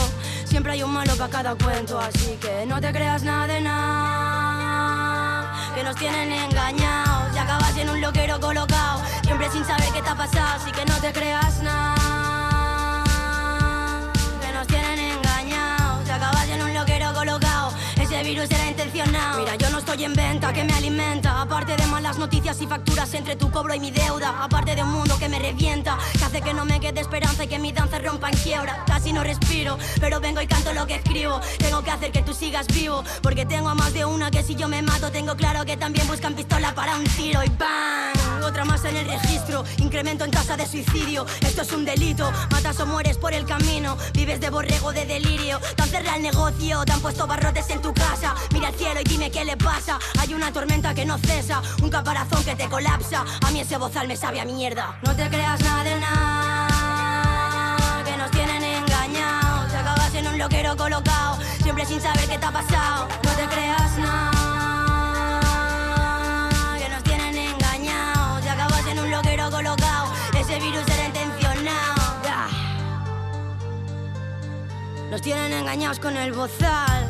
Siempre 0.45 0.73
hay 0.73 0.83
un 0.83 0.91
malo 0.91 1.15
para 1.17 1.31
cada 1.31 1.55
cuento. 1.55 1.99
Así 2.01 2.39
que 2.41 2.67
no 2.67 2.81
te 2.81 2.93
creas 2.93 3.23
nada 3.23 3.47
de 3.47 3.61
nada. 3.61 4.50
Que 5.75 5.85
nos 5.85 5.95
tienen 5.97 6.33
engañados. 6.33 7.35
Y 7.35 7.39
acabas 7.39 7.77
en 7.77 7.91
un 7.91 8.01
loquero 8.01 8.41
colocado. 8.41 9.03
Siempre 9.23 9.51
sin 9.51 9.65
saber 9.65 9.89
qué 9.93 10.03
te 10.03 10.09
ha 10.09 10.15
pasado, 10.17 10.61
así 10.61 10.73
que 10.73 10.85
no 10.85 10.97
te 11.01 11.13
creas 11.13 11.63
nada. 11.63 12.40
Virus 18.31 18.51
era 18.51 18.69
intencionado. 18.69 19.41
Mira, 19.41 19.57
yo 19.57 19.71
no 19.71 19.79
estoy 19.79 20.05
en 20.05 20.15
venta, 20.15 20.53
que 20.53 20.63
me 20.63 20.73
alimenta. 20.73 21.41
Aparte 21.41 21.77
de 21.77 21.85
malas 21.87 22.17
noticias 22.17 22.61
y 22.63 22.67
facturas 22.67 23.13
entre 23.15 23.35
tu 23.35 23.51
cobro 23.51 23.75
y 23.75 23.81
mi 23.81 23.91
deuda. 23.91 24.45
Aparte 24.45 24.77
de 24.77 24.83
un 24.85 24.91
mundo 24.91 25.19
que 25.19 25.29
me 25.29 25.41
revienta, 25.41 25.99
que 26.17 26.25
hace 26.25 26.41
que 26.41 26.55
no 26.55 26.65
me 26.65 26.79
quede 26.79 27.01
esperanza 27.01 27.45
y 27.45 27.49
que 27.49 27.59
mi 27.59 27.73
danza 27.73 27.99
rompa 27.99 28.29
en 28.29 28.37
quiebra. 28.37 28.85
Casi 28.87 29.13
no 29.13 29.25
respiro, 29.25 29.79
pero 29.99 30.21
vengo 30.21 30.41
y 30.41 30.47
canto 30.47 30.73
lo 30.73 30.87
que 30.87 30.95
escribo. 30.97 31.41
Tengo 31.59 31.83
que 31.83 31.91
hacer 31.91 32.13
que 32.13 32.23
tú 32.23 32.33
sigas 32.33 32.69
vivo, 32.69 33.03
porque 33.21 33.47
tengo 33.47 33.69
a 33.69 33.75
más 33.75 33.93
de 33.93 34.05
una 34.05 34.31
que 34.31 34.45
si 34.45 34.55
yo 34.55 34.69
me 34.69 34.81
mato, 34.81 35.11
tengo 35.11 35.35
claro 35.37 35.65
que 35.65 35.77
también 35.77 36.07
buscan 36.07 36.35
pistola 36.35 36.73
para 36.73 36.97
un 36.97 37.05
tiro 37.05 37.43
y 37.43 37.49
¡bam! 37.49 38.21
otra 38.51 38.65
más 38.65 38.85
en 38.85 38.97
el 38.97 39.07
registro. 39.07 39.65
Incremento 39.79 40.25
en 40.25 40.31
tasa 40.31 40.57
de 40.57 40.67
suicidio. 40.67 41.25
Esto 41.41 41.63
es 41.63 41.73
un 41.73 41.85
delito. 41.85 42.31
Matas 42.51 42.81
o 42.81 42.87
mueres 42.87 43.17
por 43.17 43.33
el 43.33 43.45
camino. 43.45 43.97
Vives 44.13 44.41
de 44.41 44.51
borrego 44.51 44.93
de 44.93 45.07
delirio. 45.07 45.61
Te 45.77 45.83
han 45.83 45.89
cerrado 45.89 46.17
el 46.17 46.23
negocio. 46.23 46.85
Te 46.85 46.93
han 46.93 47.01
puesto 47.01 47.27
barrotes 47.27 47.71
en 47.71 47.81
tu 47.81 47.95
casa. 47.95 48.20
Mira 48.53 48.69
al 48.69 48.75
cielo 48.75 49.01
y 49.01 49.05
dime 49.05 49.31
qué 49.31 49.45
le 49.45 49.57
pasa. 49.57 49.99
Hay 50.19 50.35
una 50.35 50.53
tormenta 50.53 50.95
que 50.95 51.05
no 51.05 51.19
cesa. 51.19 51.63
Un 51.83 51.91
caparazón 51.91 52.45
que 52.45 52.55
te 52.55 52.69
colapsa. 52.69 53.25
A 53.47 53.51
mí 53.51 53.61
ese 53.61 53.77
bozal 53.77 54.09
me 54.09 54.17
sabe 54.17 54.41
a 54.41 54.45
mierda. 54.45 54.99
No 55.03 55.15
te 55.15 55.29
creas 55.29 55.61
nada 55.61 55.85
de 55.85 56.01
nada. 56.01 58.05
Que 58.05 58.17
nos 58.17 58.31
tienen 58.31 58.63
engañados. 58.63 59.71
Te 59.71 59.77
acabas 59.77 60.15
en 60.15 60.29
un 60.29 60.39
loquero 60.39 60.77
colocado. 60.77 61.39
Siempre 61.63 61.85
sin 61.87 62.01
saber 62.01 62.29
qué 62.29 62.39
te 62.39 62.47
ha 62.47 62.53
pasado. 62.53 63.09
No 63.23 63.31
te 63.31 63.47
creas 63.47 63.99
nada. 63.99 64.41
ese 70.51 70.59
virus 70.59 70.83
era 70.89 71.07
intencionado. 71.07 72.01
Nos 75.11 75.23
tienen 75.23 75.53
engañados 75.53 75.99
con 75.99 76.17
el 76.17 76.33
bozal. 76.33 77.10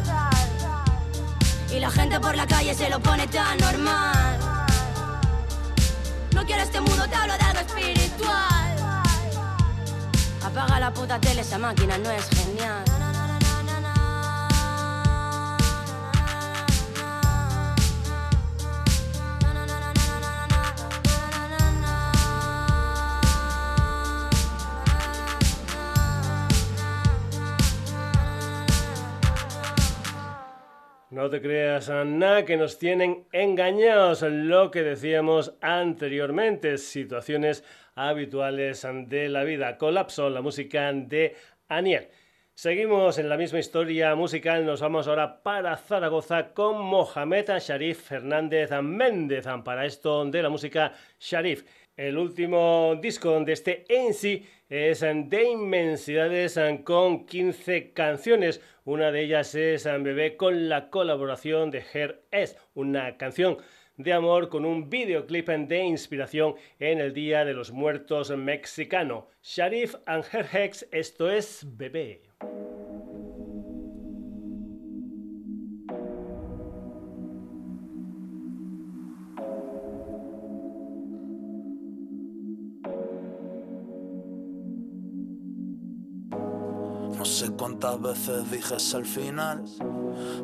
Y 1.73 1.79
la 1.79 1.91
gente 1.91 2.19
por 2.19 2.37
la 2.37 2.47
calle 2.47 2.75
se 2.75 2.91
lo 2.91 3.01
pone 3.01 3.27
tan 3.29 3.57
normal. 3.59 4.39
No 6.35 6.45
quiero 6.45 6.63
este 6.63 6.81
mundo, 6.81 7.07
te 7.09 7.15
hablo 7.15 7.35
de 7.35 7.45
algo 7.45 7.61
espiritual. 7.61 9.03
Apaga 10.45 10.81
la 10.81 10.93
puta 10.93 11.21
tele, 11.21 11.43
esa 11.43 11.59
máquina 11.59 11.97
no 11.99 12.11
es 12.11 12.29
genial. 12.31 13.00
No 31.21 31.29
te 31.29 31.43
creas 31.43 31.91
nada 31.91 32.47
que 32.47 32.57
nos 32.57 32.79
tienen 32.79 33.27
engañados, 33.31 34.23
lo 34.23 34.71
que 34.71 34.83
decíamos 34.83 35.53
anteriormente, 35.61 36.79
situaciones 36.79 37.63
habituales 37.95 38.87
de 39.05 39.29
la 39.29 39.45
vida. 39.45 39.77
Colapso, 39.77 40.31
la 40.31 40.41
música 40.41 40.91
de 40.95 41.37
Aniel. 41.69 42.09
Seguimos 42.55 43.19
en 43.19 43.29
la 43.29 43.37
misma 43.37 43.59
historia 43.59 44.15
musical, 44.15 44.65
nos 44.65 44.81
vamos 44.81 45.09
ahora 45.09 45.43
para 45.43 45.77
Zaragoza 45.77 46.55
con 46.55 46.81
Mohamed 46.81 47.51
Sharif 47.59 48.01
Fernández 48.01 48.71
Méndez, 48.81 49.45
para 49.63 49.85
esto 49.85 50.25
de 50.25 50.43
la 50.43 50.49
música 50.49 50.95
Sharif. 51.19 51.67
El 51.99 52.17
último 52.17 52.99
disco 52.99 53.39
de 53.45 53.53
este 53.53 53.85
en 53.91 54.15
sí 54.15 54.49
es 54.71 55.01
de 55.01 55.51
inmensidades 55.51 56.59
con 56.85 57.27
15 57.27 57.93
canciones. 57.93 58.63
Una 58.85 59.11
de 59.11 59.25
ellas 59.25 59.55
es 59.57 59.85
Bebé 59.85 60.37
con 60.37 60.69
la 60.69 60.91
colaboración 60.91 61.73
de 61.73 61.85
Her 61.93 62.23
S, 62.31 62.57
una 62.75 63.17
canción 63.17 63.59
de 63.97 64.13
amor 64.13 64.49
con 64.49 64.65
un 64.65 64.89
videoclip 64.89 65.49
de 65.49 65.83
inspiración 65.83 66.55
en 66.79 67.01
el 67.01 67.13
Día 67.13 67.45
de 67.45 67.53
los 67.53 67.73
Muertos 67.73 68.31
mexicano. 68.31 69.27
Sharif 69.43 69.97
and 70.07 70.25
Her 70.33 70.47
Hex, 70.53 70.87
esto 70.93 71.29
es 71.29 71.67
Bebé. 71.77 72.23
Cuántas 87.81 88.03
veces 88.03 88.51
dije 88.51 88.77
es 88.77 88.95
el 88.95 89.07
final, 89.07 89.65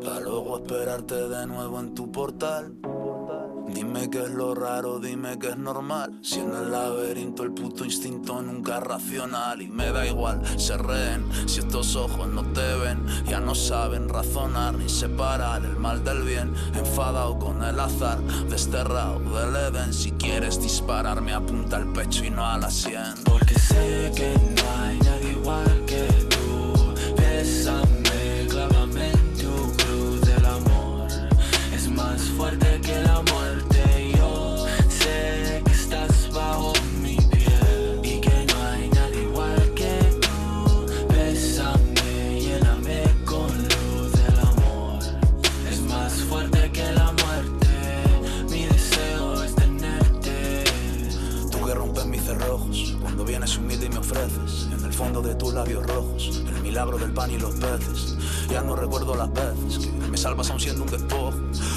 para 0.03 0.21
luego 0.21 0.59
esperarte 0.59 1.29
de 1.29 1.47
nuevo 1.47 1.81
en 1.81 1.95
tu 1.95 2.11
portal. 2.11 2.75
Dime 3.69 4.09
qué 4.09 4.23
es 4.23 4.31
lo 4.31 4.55
raro, 4.55 5.01
dime 5.01 5.39
que 5.39 5.51
es 5.51 5.59
normal. 5.59 6.19
Si 6.23 6.39
en 6.39 6.55
el 6.55 6.71
laberinto 6.71 7.43
el 7.43 7.53
puto 7.53 7.85
instinto 7.85 8.41
nunca 8.41 8.79
es 8.79 8.85
racional. 8.85 9.61
Y 9.61 9.69
me 9.69 9.91
da 9.93 10.07
igual 10.07 10.41
se 10.59 10.79
rehén 10.79 11.27
si 11.47 11.61
estos 11.61 11.95
ojos 11.97 12.27
no 12.29 12.43
te 12.53 12.75
ven. 12.77 13.05
Ya 13.27 13.41
no 13.41 13.55
saben 13.55 14.09
razonar 14.09 14.75
ni 14.75 14.89
separar 14.89 15.65
el 15.65 15.77
mal 15.77 16.05
del 16.05 16.23
bien. 16.23 16.55
Enfadado 16.75 17.39
con 17.39 17.63
el 17.63 17.79
azar, 17.79 18.23
desterrado 18.49 19.19
del 19.19 19.57
Edén. 19.57 19.93
Si 19.93 20.13
quieres 20.13 20.63
dispararme, 20.63 21.35
apunta 21.35 21.77
al 21.77 21.93
pecho 21.93 22.25
y 22.25 22.31
no 22.31 22.47
a 22.47 22.57
la 22.57 22.71
sien. 22.71 23.15
Porque 23.25 23.59
sé 23.59 24.13
que 24.15 24.33
no 24.35 24.83
hay 24.83 24.99
nadie 25.01 25.33
igual 25.33 25.86
labios 55.57 55.87
rojos 55.87 56.43
el 56.49 56.61
milagro 56.61 56.99
del 56.99 57.13
pan 57.13 57.31
y 57.31 57.39
los 57.39 57.55
peces. 57.55 58.15
Ya 58.51 58.61
no 58.61 58.77
recuerdo 58.77 59.15
las 59.15 59.33
veces 59.33 59.79
que 59.79 59.91
me 60.09 60.19
salvas 60.19 60.51
aún 60.51 60.61
siendo 60.61 60.85
un 60.85 60.91
despojo. 60.91 61.33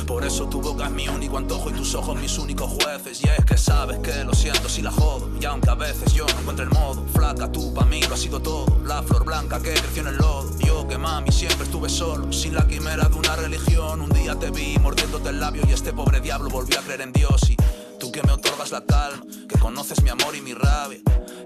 Por 0.06 0.26
eso 0.26 0.50
tu 0.50 0.62
boca 0.62 0.88
es 0.88 0.92
mi 0.92 1.08
único 1.08 1.38
antojo 1.38 1.70
y 1.70 1.74
tus 1.74 1.96
ojos 1.96 2.20
mis 2.20 2.38
únicos 2.38 2.70
jueces. 2.74 3.24
Y 3.24 3.30
es 3.30 3.46
que 3.46 3.58
sabes 3.58 4.00
que 4.00 4.26
lo 4.26 4.34
siento 4.34 4.68
si 4.68 4.82
la 4.82 4.92
jodo. 4.92 5.30
Y 5.40 5.46
aunque 5.46 5.70
a 5.70 5.76
veces 5.76 6.14
yo 6.14 6.26
no 6.26 6.40
encuentro 6.42 6.66
el 6.66 6.72
modo, 6.72 7.06
flaca 7.14 7.50
tú 7.50 7.74
pa' 7.74 7.86
mí 7.86 8.02
lo 8.04 8.16
ha 8.16 8.18
sido 8.18 8.42
todo. 8.42 8.82
La 8.84 9.02
flor 9.02 9.24
blanca 9.24 9.62
que 9.62 9.74
creció 9.74 10.02
en 10.02 10.10
el 10.10 10.18
lodo. 10.18 10.50
Yo 10.60 10.86
que 10.86 10.98
mami 10.98 11.32
siempre 11.32 11.64
estuve 11.64 11.88
solo, 11.88 12.34
sin 12.34 12.54
la 12.54 12.68
quimera 12.68 13.08
de 13.08 13.16
una 13.16 13.38
religión. 13.38 14.02
Un 14.02 14.10
día 14.10 14.36
te 14.36 14.52
vi 14.52 14.78
mordiéndote 14.78 15.30
el 15.30 15.40
labio 15.40 15.64
y 15.66 15.72
este 15.72 15.94
pobre 15.94 16.20
diablo 16.20 16.50
volvió 16.50 16.78
a 16.80 16.82
creer 16.82 17.02
en 17.02 17.14
Dios. 17.14 17.50
Y 17.50 17.56
Tú 18.00 18.14
que 18.14 18.24
me 18.24 18.32
otorgas 18.32 18.72
la 18.72 18.82
calma, 18.86 19.26
que 19.50 19.60
conoces 19.60 20.02
mi 20.02 20.10
amor 20.10 20.34
y 20.34 20.42
mi 20.42 20.54
rabia. 20.54 21.00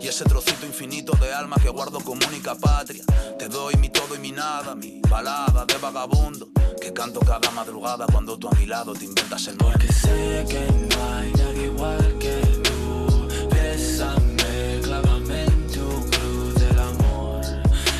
Y 0.03 0.09
ese 0.09 0.25
trocito 0.25 0.65
infinito 0.65 1.15
de 1.15 1.33
alma 1.33 1.55
que 1.55 1.69
guardo 1.69 2.01
como 2.01 2.19
única 2.27 2.55
patria. 2.55 3.05
Te 3.39 3.47
doy 3.47 3.75
mi 3.77 3.87
todo 3.87 4.13
y 4.15 4.19
mi 4.19 4.33
nada, 4.33 4.75
mi 4.75 4.99
balada 5.09 5.65
de 5.65 5.77
vagabundo. 5.77 6.49
Que 6.81 6.91
canto 6.91 7.21
cada 7.21 7.49
madrugada 7.51 8.05
cuando 8.11 8.37
tú 8.37 8.49
a 8.49 8.51
mi 8.55 8.65
lado 8.65 8.91
te 8.91 9.05
inventas 9.05 9.47
el 9.47 9.57
nombre. 9.57 9.77
Porque 9.79 9.93
sé 9.93 10.45
que 10.49 10.67
no 10.93 11.15
hay 11.15 11.31
nadie 11.31 11.65
igual 11.67 12.17
que 12.19 12.41
tú. 12.63 13.29
Bésame, 13.49 14.81
clávame 14.83 15.45
en 15.45 15.67
tu 15.71 15.87
cruz 16.11 16.55
del 16.55 16.79
amor. 16.79 17.41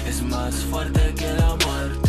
Es 0.05 0.21
más 0.23 0.55
fuerte 0.55 1.13
que 1.15 1.31
la 1.31 1.55
muerte. 1.55 2.02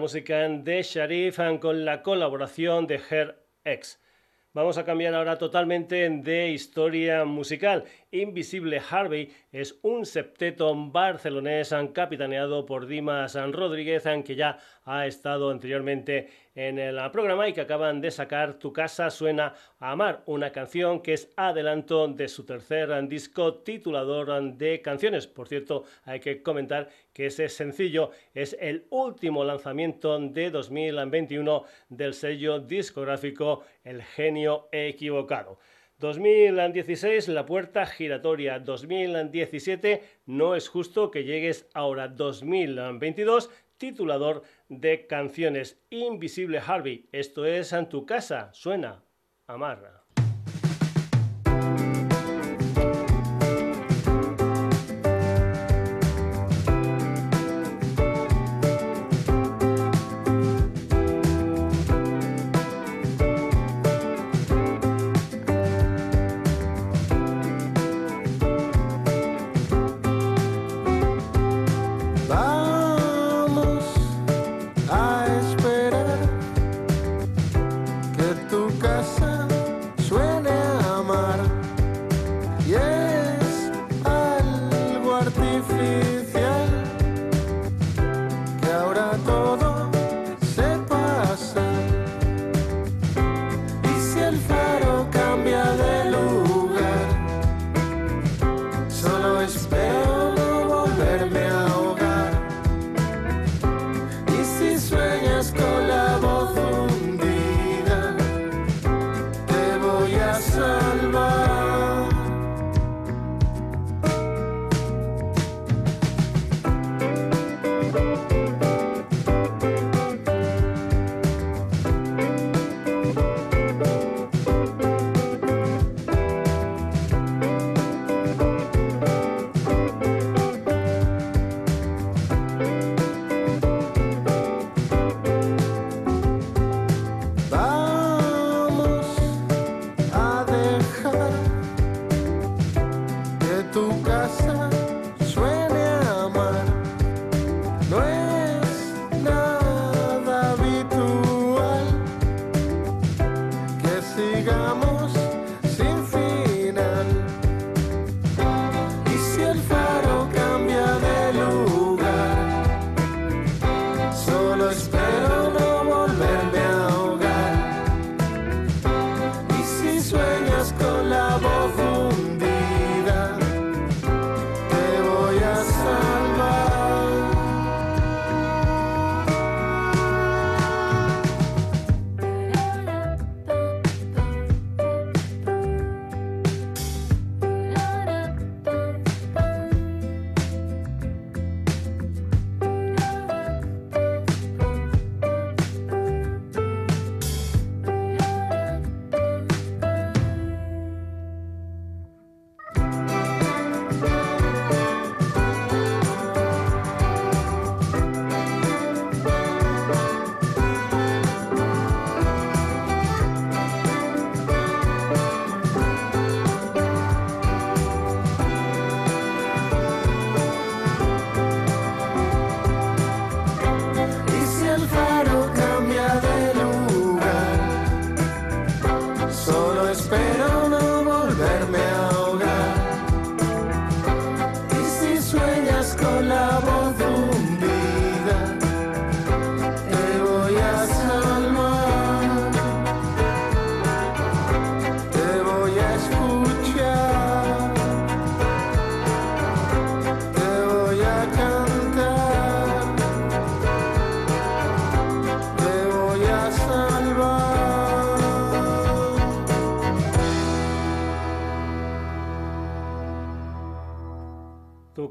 Música 0.00 0.48
de 0.48 0.82
Sharif 0.82 1.38
con 1.60 1.84
la 1.84 2.02
colaboración 2.02 2.86
de 2.86 2.98
Her 3.10 3.36
X. 3.64 4.00
Vamos 4.54 4.78
a 4.78 4.84
cambiar 4.86 5.14
ahora 5.14 5.36
totalmente 5.36 6.08
de 6.08 6.48
historia 6.48 7.26
musical. 7.26 7.84
Invisible 8.12 8.82
Harvey 8.90 9.32
es 9.52 9.78
un 9.82 10.04
septeto 10.04 10.74
barcelonés 10.74 11.72
capitaneado 11.94 12.66
por 12.66 12.86
Dimas 12.86 13.36
Rodríguez, 13.52 14.02
que 14.24 14.34
ya 14.34 14.58
ha 14.84 15.06
estado 15.06 15.48
anteriormente 15.48 16.28
en 16.56 16.80
el 16.80 16.98
programa 17.12 17.48
y 17.48 17.52
que 17.52 17.60
acaban 17.60 18.00
de 18.00 18.10
sacar 18.10 18.54
Tu 18.54 18.72
casa 18.72 19.10
suena 19.10 19.54
a 19.78 19.92
amar, 19.92 20.24
una 20.26 20.50
canción 20.50 21.02
que 21.02 21.12
es 21.12 21.30
adelanto 21.36 22.08
de 22.08 22.26
su 22.26 22.44
tercer 22.44 22.90
disco 23.06 23.54
titulador 23.58 24.54
de 24.54 24.82
canciones. 24.82 25.28
Por 25.28 25.46
cierto, 25.46 25.84
hay 26.02 26.18
que 26.18 26.42
comentar 26.42 26.88
que 27.12 27.26
ese 27.26 27.48
sencillo 27.48 28.10
es 28.34 28.56
el 28.58 28.86
último 28.90 29.44
lanzamiento 29.44 30.18
de 30.18 30.50
2021 30.50 31.64
del 31.88 32.14
sello 32.14 32.58
discográfico 32.58 33.62
El 33.84 34.02
Genio 34.02 34.68
Equivocado. 34.72 35.58
2016, 36.00 37.28
la 37.28 37.44
puerta 37.44 37.84
giratoria 37.84 38.58
2017, 38.58 40.02
no 40.24 40.54
es 40.54 40.66
justo 40.66 41.10
que 41.10 41.24
llegues 41.24 41.68
ahora 41.74 42.08
2022, 42.08 43.50
titulador 43.76 44.42
de 44.70 45.06
canciones 45.06 45.78
Invisible 45.90 46.58
Harvey. 46.58 47.06
Esto 47.12 47.44
es 47.44 47.74
en 47.74 47.90
tu 47.90 48.06
casa, 48.06 48.48
suena, 48.54 49.04
amarra. 49.46 49.99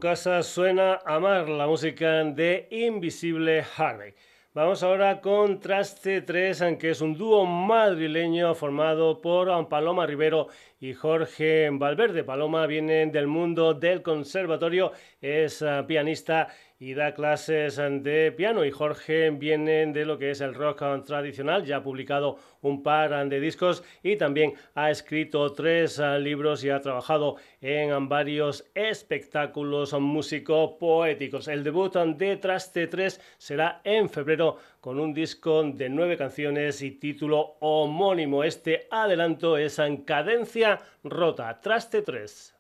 Casa 0.10 0.41
suena 0.41 0.99
a 1.05 1.20
mar, 1.20 1.47
la 1.47 1.68
música 1.68 2.24
de 2.24 2.68
Invisible 2.72 3.64
Harvey. 3.78 4.16
Vamos 4.55 4.82
ahora 4.82 5.22
con 5.22 5.60
Traste 5.60 6.24
3, 6.24 6.64
que 6.80 6.89
es 6.89 7.01
un 7.01 7.16
dúo 7.16 7.45
madrileño 7.45 8.55
formado 8.55 9.22
por 9.22 9.70
Paloma 9.70 10.07
Rivero 10.07 10.47
y 10.80 10.93
Jorge 10.93 11.70
Valverde. 11.72 12.24
Paloma 12.24 12.66
viene 12.66 13.05
del 13.05 13.28
mundo 13.28 13.76
del 13.76 14.01
conservatorio, 14.01 14.93
es 15.22 15.62
eh, 15.62 15.84
pianista 15.88 16.47
da 16.80 17.13
clases 17.13 17.75
de 17.75 18.32
piano 18.32 18.63
y 18.63 18.71
Jorge 18.71 19.32
viene 19.32 19.86
de 19.88 20.05
lo 20.05 20.17
que 20.17 20.32
es 20.32 20.39
el 20.39 20.55
rock 20.55 20.82
tradicional, 21.05 21.65
ya 21.65 21.77
ha 21.77 21.84
publicado 21.84 22.38
un 22.61 22.82
par 22.84 23.27
de 23.27 23.39
discos 23.41 23.84
y 24.01 24.15
también 24.15 24.53
ha 24.75 24.89
escrito 24.89 25.51
tres 25.51 25.99
eh, 25.99 26.17
libros 26.19 26.63
y 26.63 26.69
ha 26.69 26.80
trabajado 26.80 27.36
en 27.59 28.07
varios 28.07 28.65
espectáculos 28.73 29.91
músico-poéticos. 29.91 31.49
El 31.49 31.65
debut 31.65 31.93
de 31.95 32.38
Traste 32.38 32.88
3 32.88 33.19
será 33.38 33.82
en 33.84 34.09
febrero 34.09 34.57
con 34.80 35.01
un 35.01 35.13
disco 35.13 35.63
de 35.63 35.89
nueve 35.89 36.15
canciones 36.15 36.82
y 36.82 36.91
título 36.91 37.57
homónimo. 37.59 38.45
Este 38.45 38.88
adelanto 38.89 39.57
es 39.57 39.80
en 39.80 39.97
cadencia 39.97 40.80
rota. 41.03 41.59
Traste 41.59 42.03
3. 42.03 42.55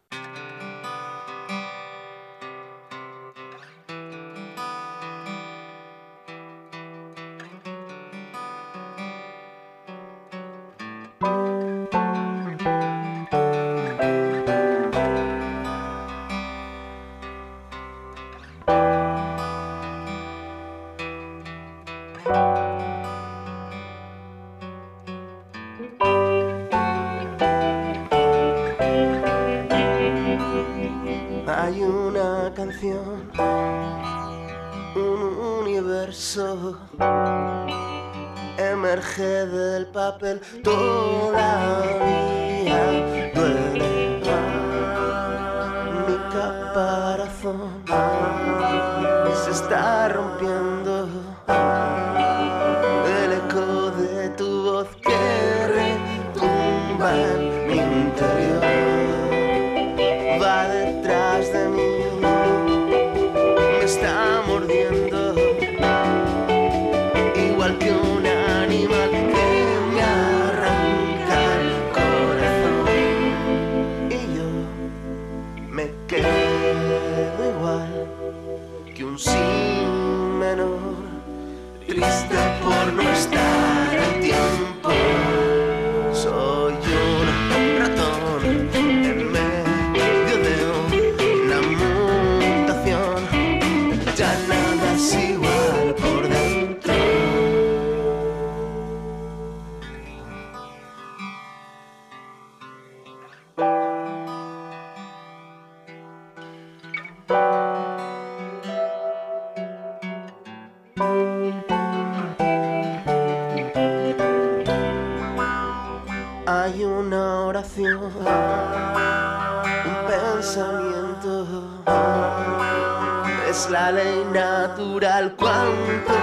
Natural. 124.79 125.35
¿Cuánto 125.37 126.13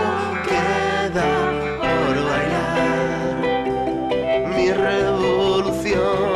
queda 0.49 1.29
por 1.79 2.15
bailar? 2.31 3.37
Mi 4.57 4.73
revolución 4.73 6.33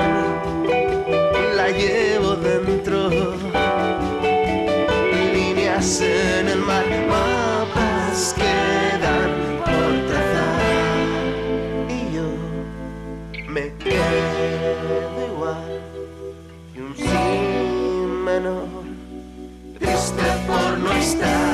la 1.56 1.68
llevo 1.70 2.36
dentro, 2.36 3.08
líneas 5.32 6.00
en 6.02 6.48
el 6.48 6.58
mar, 6.58 6.84
mapas 7.08 8.34
quedan 8.34 9.30
por 9.64 9.92
trazar. 10.08 10.60
Y 11.88 12.00
yo 12.14 12.28
me 13.48 13.72
quedo 13.78 15.26
igual 15.32 15.80
que 16.74 16.80
un 16.82 16.94
sí 16.96 17.22
menor, 18.24 18.68
triste 19.78 20.26
por 20.46 20.78
no 20.78 20.92
estar 20.92 21.49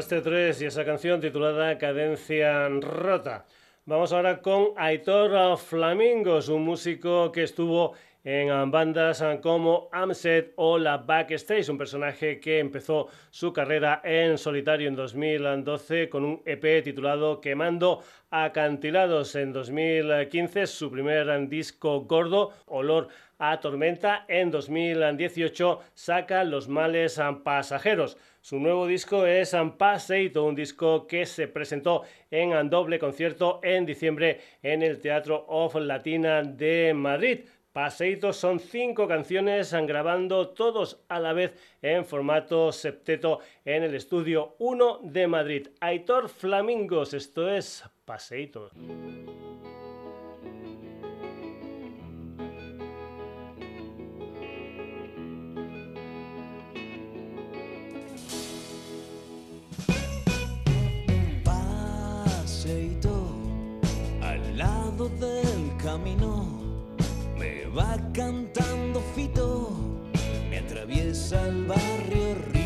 Traste 0.00 0.22
3 0.22 0.62
y 0.62 0.64
esa 0.64 0.82
canción 0.86 1.20
titulada 1.20 1.76
Cadencia 1.76 2.70
Rota. 2.70 3.44
Vamos 3.84 4.14
ahora 4.14 4.40
con 4.40 4.68
Aitor 4.78 5.58
Flamingos, 5.58 6.48
un 6.48 6.62
músico 6.62 7.30
que 7.30 7.42
estuvo 7.42 7.92
en 8.24 8.70
bandas 8.70 9.22
como 9.42 9.90
Amset 9.92 10.54
o 10.56 10.78
la 10.78 10.96
Backstage, 10.96 11.68
un 11.68 11.76
personaje 11.76 12.40
que 12.40 12.60
empezó 12.60 13.08
su 13.28 13.52
carrera 13.52 14.00
en 14.02 14.38
solitario 14.38 14.88
en 14.88 14.96
2012 14.96 16.08
con 16.08 16.24
un 16.24 16.42
EP 16.46 16.82
titulado 16.82 17.38
Quemando 17.42 18.02
Acantilados 18.30 19.34
en 19.34 19.52
2015, 19.52 20.66
su 20.66 20.90
primer 20.90 21.46
disco 21.46 22.00
gordo, 22.06 22.54
Olor 22.64 23.08
a 23.38 23.60
Tormenta. 23.60 24.24
En 24.28 24.50
2018 24.50 25.80
saca 25.92 26.44
Los 26.44 26.68
Males 26.68 27.20
Pasajeros. 27.42 28.16
Su 28.42 28.58
nuevo 28.58 28.86
disco 28.86 29.26
es 29.26 29.54
Passeito, 29.76 30.44
un 30.44 30.54
disco 30.54 31.06
que 31.06 31.26
se 31.26 31.46
presentó 31.46 32.04
en 32.30 32.70
doble 32.70 32.98
concierto 32.98 33.60
en 33.62 33.84
diciembre 33.84 34.40
en 34.62 34.82
el 34.82 34.98
Teatro 34.98 35.44
of 35.46 35.74
Latina 35.74 36.42
de 36.42 36.94
Madrid. 36.94 37.40
Paseito 37.70 38.32
son 38.32 38.58
cinco 38.58 39.06
canciones 39.06 39.72
grabando 39.72 40.48
todos 40.48 41.04
a 41.08 41.20
la 41.20 41.34
vez 41.34 41.52
en 41.82 42.06
formato 42.06 42.72
septeto 42.72 43.40
en 43.66 43.82
el 43.82 43.94
estudio 43.94 44.56
1 44.58 45.00
de 45.02 45.26
Madrid. 45.26 45.68
Aitor 45.78 46.30
Flamingos, 46.30 47.12
esto 47.12 47.48
es 47.50 47.84
Del 65.00 65.74
camino. 65.82 66.46
Me 67.38 67.64
va 67.74 67.96
cantando 68.12 69.00
Fito, 69.14 69.70
me 70.50 70.58
atraviesa 70.58 71.48
el 71.48 71.64
barrio 71.64 72.59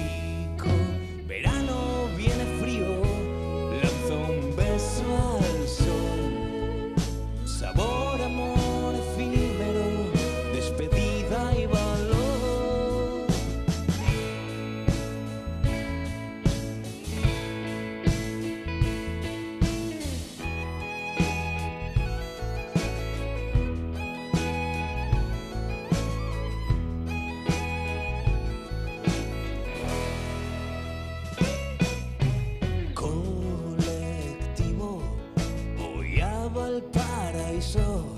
so. 37.75 38.14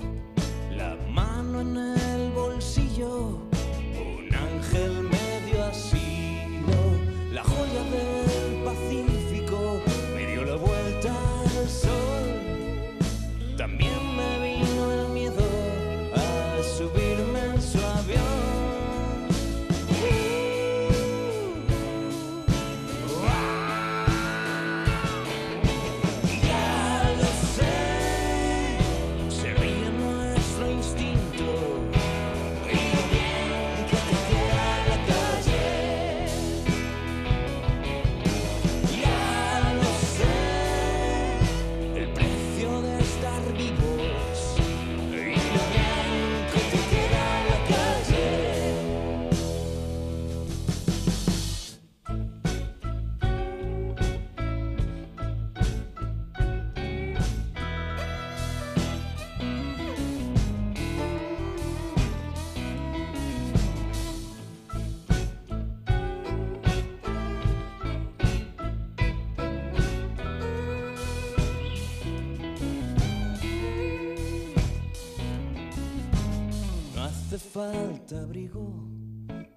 Falta 78.07 78.23
abrigo, 78.23 78.87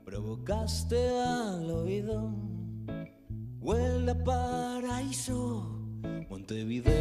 provocaste 0.04 0.96
al 1.20 1.70
oído. 1.70 2.34
Huele 3.60 4.14
paraíso, 4.16 5.86
Montevideo, 6.28 6.99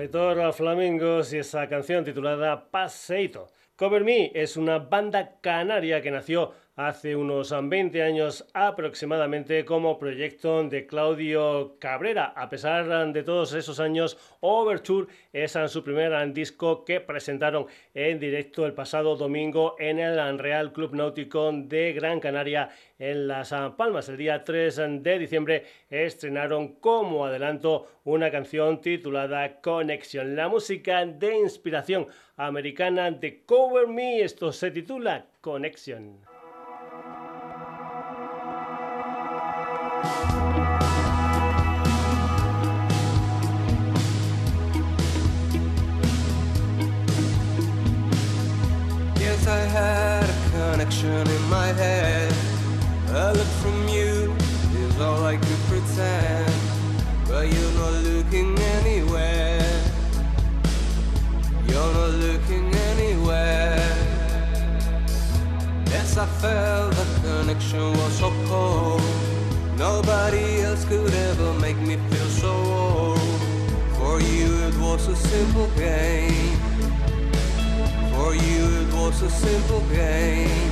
Aitor 0.00 0.54
Flamingos 0.54 1.30
y 1.34 1.38
esa 1.38 1.68
canción 1.68 2.06
titulada 2.06 2.70
Paseito. 2.70 3.48
Cover 3.76 4.02
Me 4.02 4.32
es 4.34 4.56
una 4.56 4.78
banda 4.78 5.36
canaria 5.42 6.00
que 6.00 6.10
nació 6.10 6.54
hace 6.76 7.14
unos 7.14 7.54
20 7.62 8.02
años 8.02 8.46
aproximadamente 8.54 9.64
como 9.64 9.98
proyecto 9.98 10.64
de 10.64 10.86
Claudio 10.86 11.76
Cabrera. 11.78 12.32
A 12.36 12.48
pesar 12.48 13.12
de 13.12 13.22
todos 13.22 13.52
esos 13.52 13.80
años, 13.80 14.16
Overture 14.40 15.08
es 15.32 15.58
su 15.66 15.84
primer 15.84 16.32
disco 16.32 16.84
que 16.84 17.00
presentaron 17.00 17.66
en 17.92 18.18
directo 18.18 18.64
el 18.64 18.72
pasado 18.72 19.16
domingo 19.16 19.76
en 19.78 19.98
el 19.98 20.38
Real 20.38 20.72
Club 20.72 20.94
Náutico 20.94 21.50
de 21.52 21.92
Gran 21.92 22.20
Canaria 22.20 22.70
en 22.98 23.28
Las 23.28 23.52
Palmas. 23.76 24.08
El 24.08 24.16
día 24.16 24.42
3 24.42 25.02
de 25.02 25.18
diciembre 25.18 25.64
estrenaron 25.90 26.76
como 26.76 27.26
adelanto 27.26 27.86
una 28.04 28.30
canción 28.30 28.80
titulada 28.80 29.60
Connection, 29.60 30.34
la 30.34 30.48
música 30.48 31.04
de 31.04 31.38
inspiración 31.38 32.06
americana 32.36 33.10
de 33.10 33.42
Cover 33.44 33.86
Me. 33.86 34.22
Esto 34.22 34.52
se 34.52 34.70
titula 34.70 35.26
Connection. 35.40 36.29
Was 67.72 68.18
so 68.18 68.32
cold. 68.46 69.02
Nobody 69.76 70.62
else 70.62 70.84
could 70.84 71.12
ever 71.12 71.52
make 71.54 71.76
me 71.76 71.96
feel 71.96 72.28
so 72.28 72.52
old. 72.52 73.20
For 73.96 74.20
you, 74.20 74.48
it 74.68 74.76
was 74.78 75.08
a 75.08 75.16
simple 75.16 75.68
game. 75.76 76.56
For 78.12 78.34
you, 78.34 78.64
it 78.82 78.94
was 78.94 79.22
a 79.22 79.30
simple 79.30 79.80
game. 79.94 80.69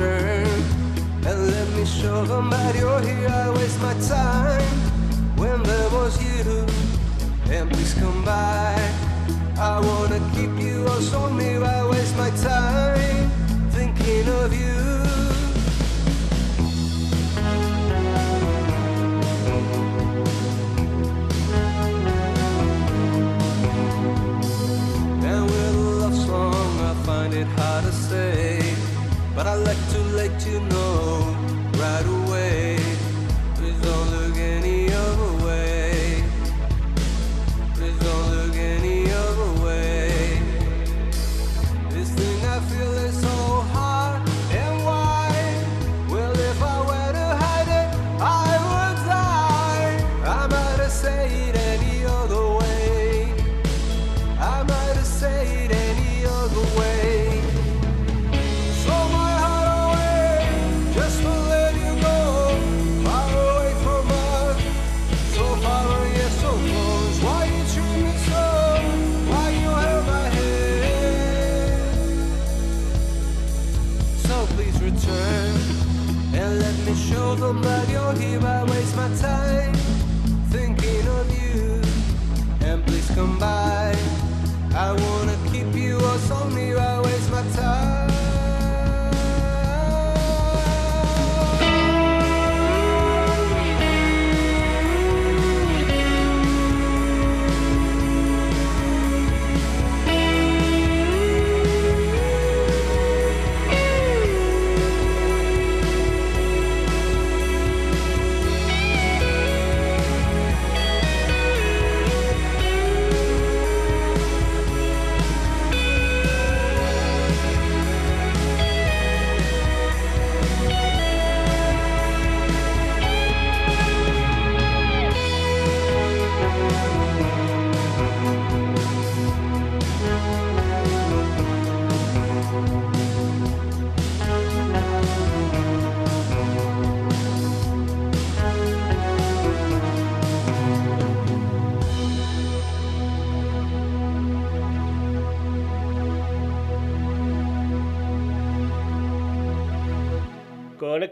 And 0.00 1.50
let 1.50 1.68
me 1.76 1.84
show 1.84 2.24
them 2.24 2.50
that 2.50 2.74
you're 2.74 3.00
here. 3.00 3.28
I 3.28 3.50
waste 3.50 3.80
my 3.80 3.94
time 3.94 4.62
when 5.36 5.62
there 5.62 5.90
was 5.90 6.22
you, 6.22 6.66
and 7.50 7.70
please 7.70 7.94
come 7.94 8.24
by. 8.24 8.76
I 9.58 9.80
wanna 9.80 10.20
keep 10.34 10.56
you 10.62 10.86
all 10.86 11.00
so 11.00 11.28
near. 11.34 11.57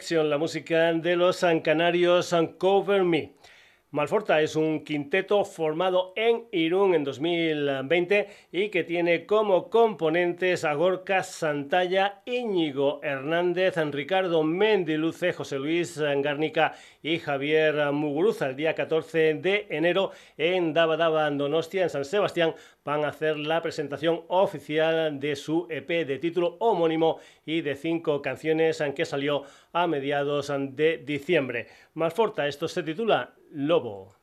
La 0.09 0.39
música 0.39 0.93
de 0.93 1.17
los 1.17 1.45
canarios 1.65 2.33
Cover 2.59 3.03
Me. 3.03 3.36
Malforta 3.97 4.43
es 4.43 4.57
un 4.57 4.85
quinteto 4.85 5.43
formado 5.47 6.13
en 6.17 6.49
Irún 6.53 6.95
en 6.95 7.03
2020 7.03 8.29
y 8.53 8.69
que 8.69 8.85
tiene 8.85 9.25
como 9.25 9.71
componentes 9.71 10.67
a 10.67 10.75
Gorka 10.75 11.23
Santalla, 11.23 12.21
Íñigo 12.27 13.01
Hernández, 13.03 13.77
Ricardo 13.93 14.43
Mendiluce, 14.43 15.33
José 15.33 15.59
Luis 15.59 15.99
Garnica 15.99 16.75
y 17.03 17.21
Javier 17.21 17.91
Muguruza. 17.91 18.51
El 18.51 18.57
día 18.57 18.75
14 18.75 19.37
de 19.37 19.67
enero 19.71 20.11
en 20.37 20.75
Daba 20.75 20.99
Daba, 20.99 21.31
Donostia, 21.31 21.85
en 21.85 21.89
San 21.89 22.05
Sebastián, 22.05 22.55
van 22.85 23.03
a 23.03 23.09
hacer 23.09 23.39
la 23.39 23.63
presentación 23.63 24.25
oficial 24.29 25.19
de 25.19 25.37
su 25.37 25.69
EP 25.71 25.89
de 26.07 26.19
título 26.19 26.59
homónimo 26.61 27.19
y 27.47 27.63
de 27.63 27.75
cinco 27.75 28.21
canciones 28.21 28.83
que 28.95 29.07
salió 29.07 29.45
a 29.73 29.87
mediados 29.87 30.53
de 30.55 30.99
diciembre. 30.99 31.69
Malforta, 31.95 32.47
esto 32.47 32.69
se 32.69 32.83
titula 32.83 33.33
Lobo. 33.53 34.16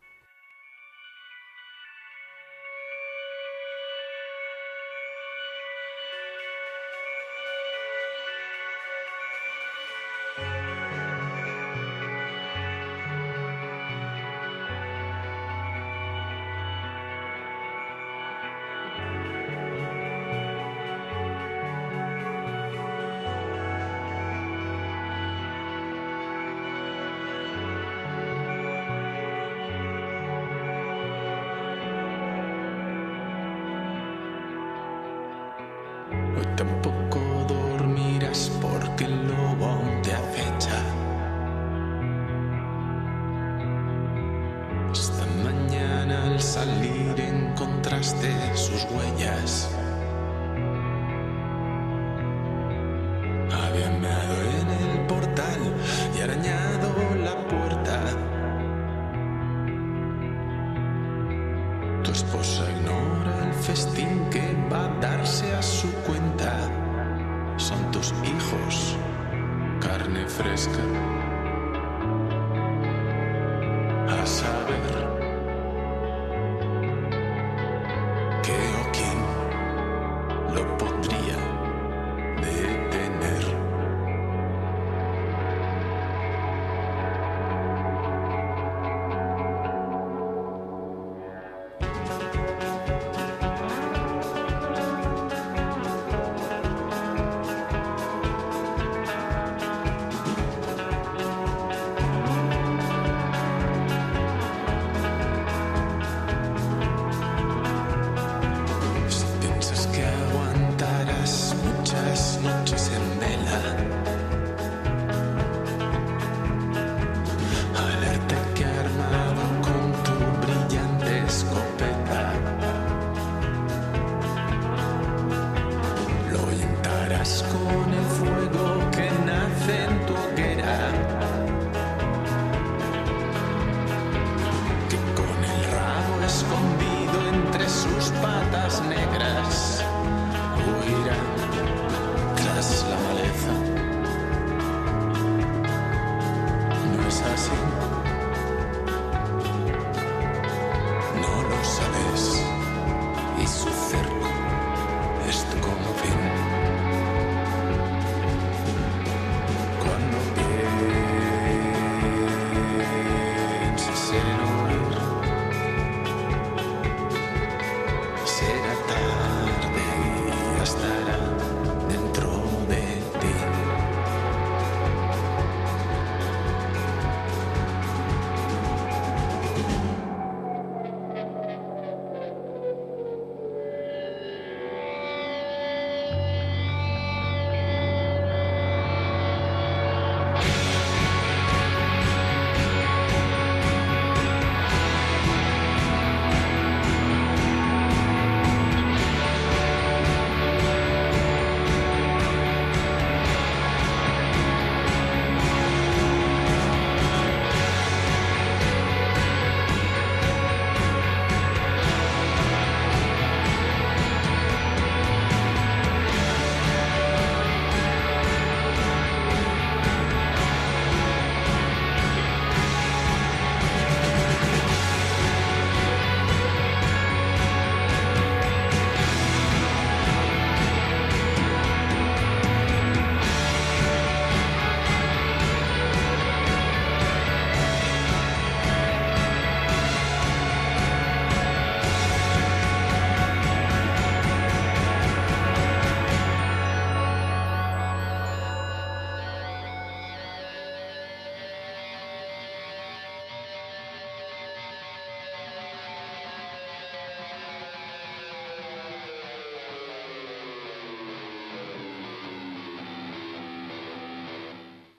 Lo 80.53 80.77
podría 80.77 80.92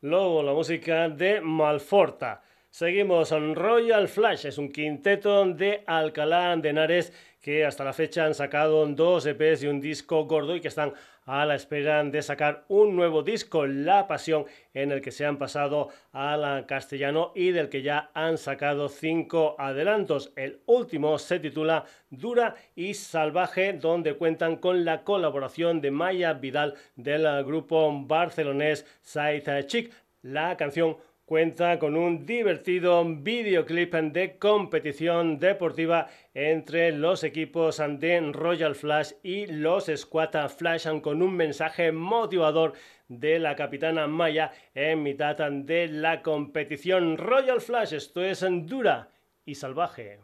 Lobo, 0.04 0.42
la 0.42 0.52
música 0.52 1.08
de 1.08 1.40
Malforta. 1.40 2.42
Seguimos 2.68 3.32
en 3.32 3.54
Royal 3.54 4.06
Flash, 4.06 4.44
es 4.44 4.58
un 4.58 4.70
quinteto 4.70 5.46
de 5.46 5.82
Alcalá 5.86 6.54
de 6.58 6.68
Henares 6.68 7.10
que 7.40 7.64
hasta 7.64 7.84
la 7.84 7.94
fecha 7.94 8.26
han 8.26 8.34
sacado 8.34 8.86
dos 8.88 9.24
EPs 9.24 9.62
y 9.62 9.66
un 9.66 9.80
disco 9.80 10.26
gordo 10.26 10.54
y 10.56 10.60
que 10.60 10.68
están 10.68 10.92
a 11.26 11.46
la 11.46 11.54
espera 11.54 12.02
de 12.04 12.22
sacar 12.22 12.64
un 12.68 12.96
nuevo 12.96 13.22
disco, 13.22 13.66
La 13.66 14.06
Pasión, 14.06 14.44
en 14.72 14.92
el 14.92 15.00
que 15.00 15.10
se 15.10 15.24
han 15.24 15.38
pasado 15.38 15.88
al 16.12 16.66
castellano 16.66 17.32
y 17.34 17.50
del 17.50 17.68
que 17.68 17.82
ya 17.82 18.10
han 18.14 18.38
sacado 18.38 18.88
cinco 18.88 19.56
adelantos. 19.58 20.32
El 20.36 20.60
último 20.66 21.18
se 21.18 21.40
titula 21.40 21.84
Dura 22.10 22.54
y 22.74 22.94
Salvaje, 22.94 23.72
donde 23.72 24.14
cuentan 24.14 24.56
con 24.56 24.84
la 24.84 25.02
colaboración 25.02 25.80
de 25.80 25.90
Maya 25.90 26.34
Vidal 26.34 26.74
del 26.96 27.44
grupo 27.44 27.90
barcelonés 28.06 28.86
Side 29.02 29.66
Chic. 29.66 29.92
La 30.22 30.56
canción 30.56 30.96
cuenta 31.24 31.78
con 31.78 31.96
un 31.96 32.26
divertido 32.26 33.04
videoclip 33.04 33.94
de 33.94 34.38
competición 34.38 35.38
deportiva 35.38 36.08
entre 36.34 36.92
los 36.92 37.24
equipos 37.24 37.82
de 37.98 38.32
Royal 38.32 38.74
Flash 38.74 39.12
y 39.22 39.46
los 39.46 39.90
Squad 39.94 40.48
Flash 40.50 40.86
con 41.00 41.22
un 41.22 41.34
mensaje 41.34 41.92
motivador 41.92 42.74
de 43.08 43.38
la 43.38 43.56
capitana 43.56 44.06
Maya 44.06 44.52
en 44.74 45.02
mitad 45.02 45.36
de 45.50 45.88
la 45.88 46.22
competición 46.22 47.16
Royal 47.16 47.60
Flash. 47.60 47.94
Esto 47.94 48.22
es 48.22 48.44
dura 48.66 49.08
y 49.46 49.54
salvaje. 49.54 50.18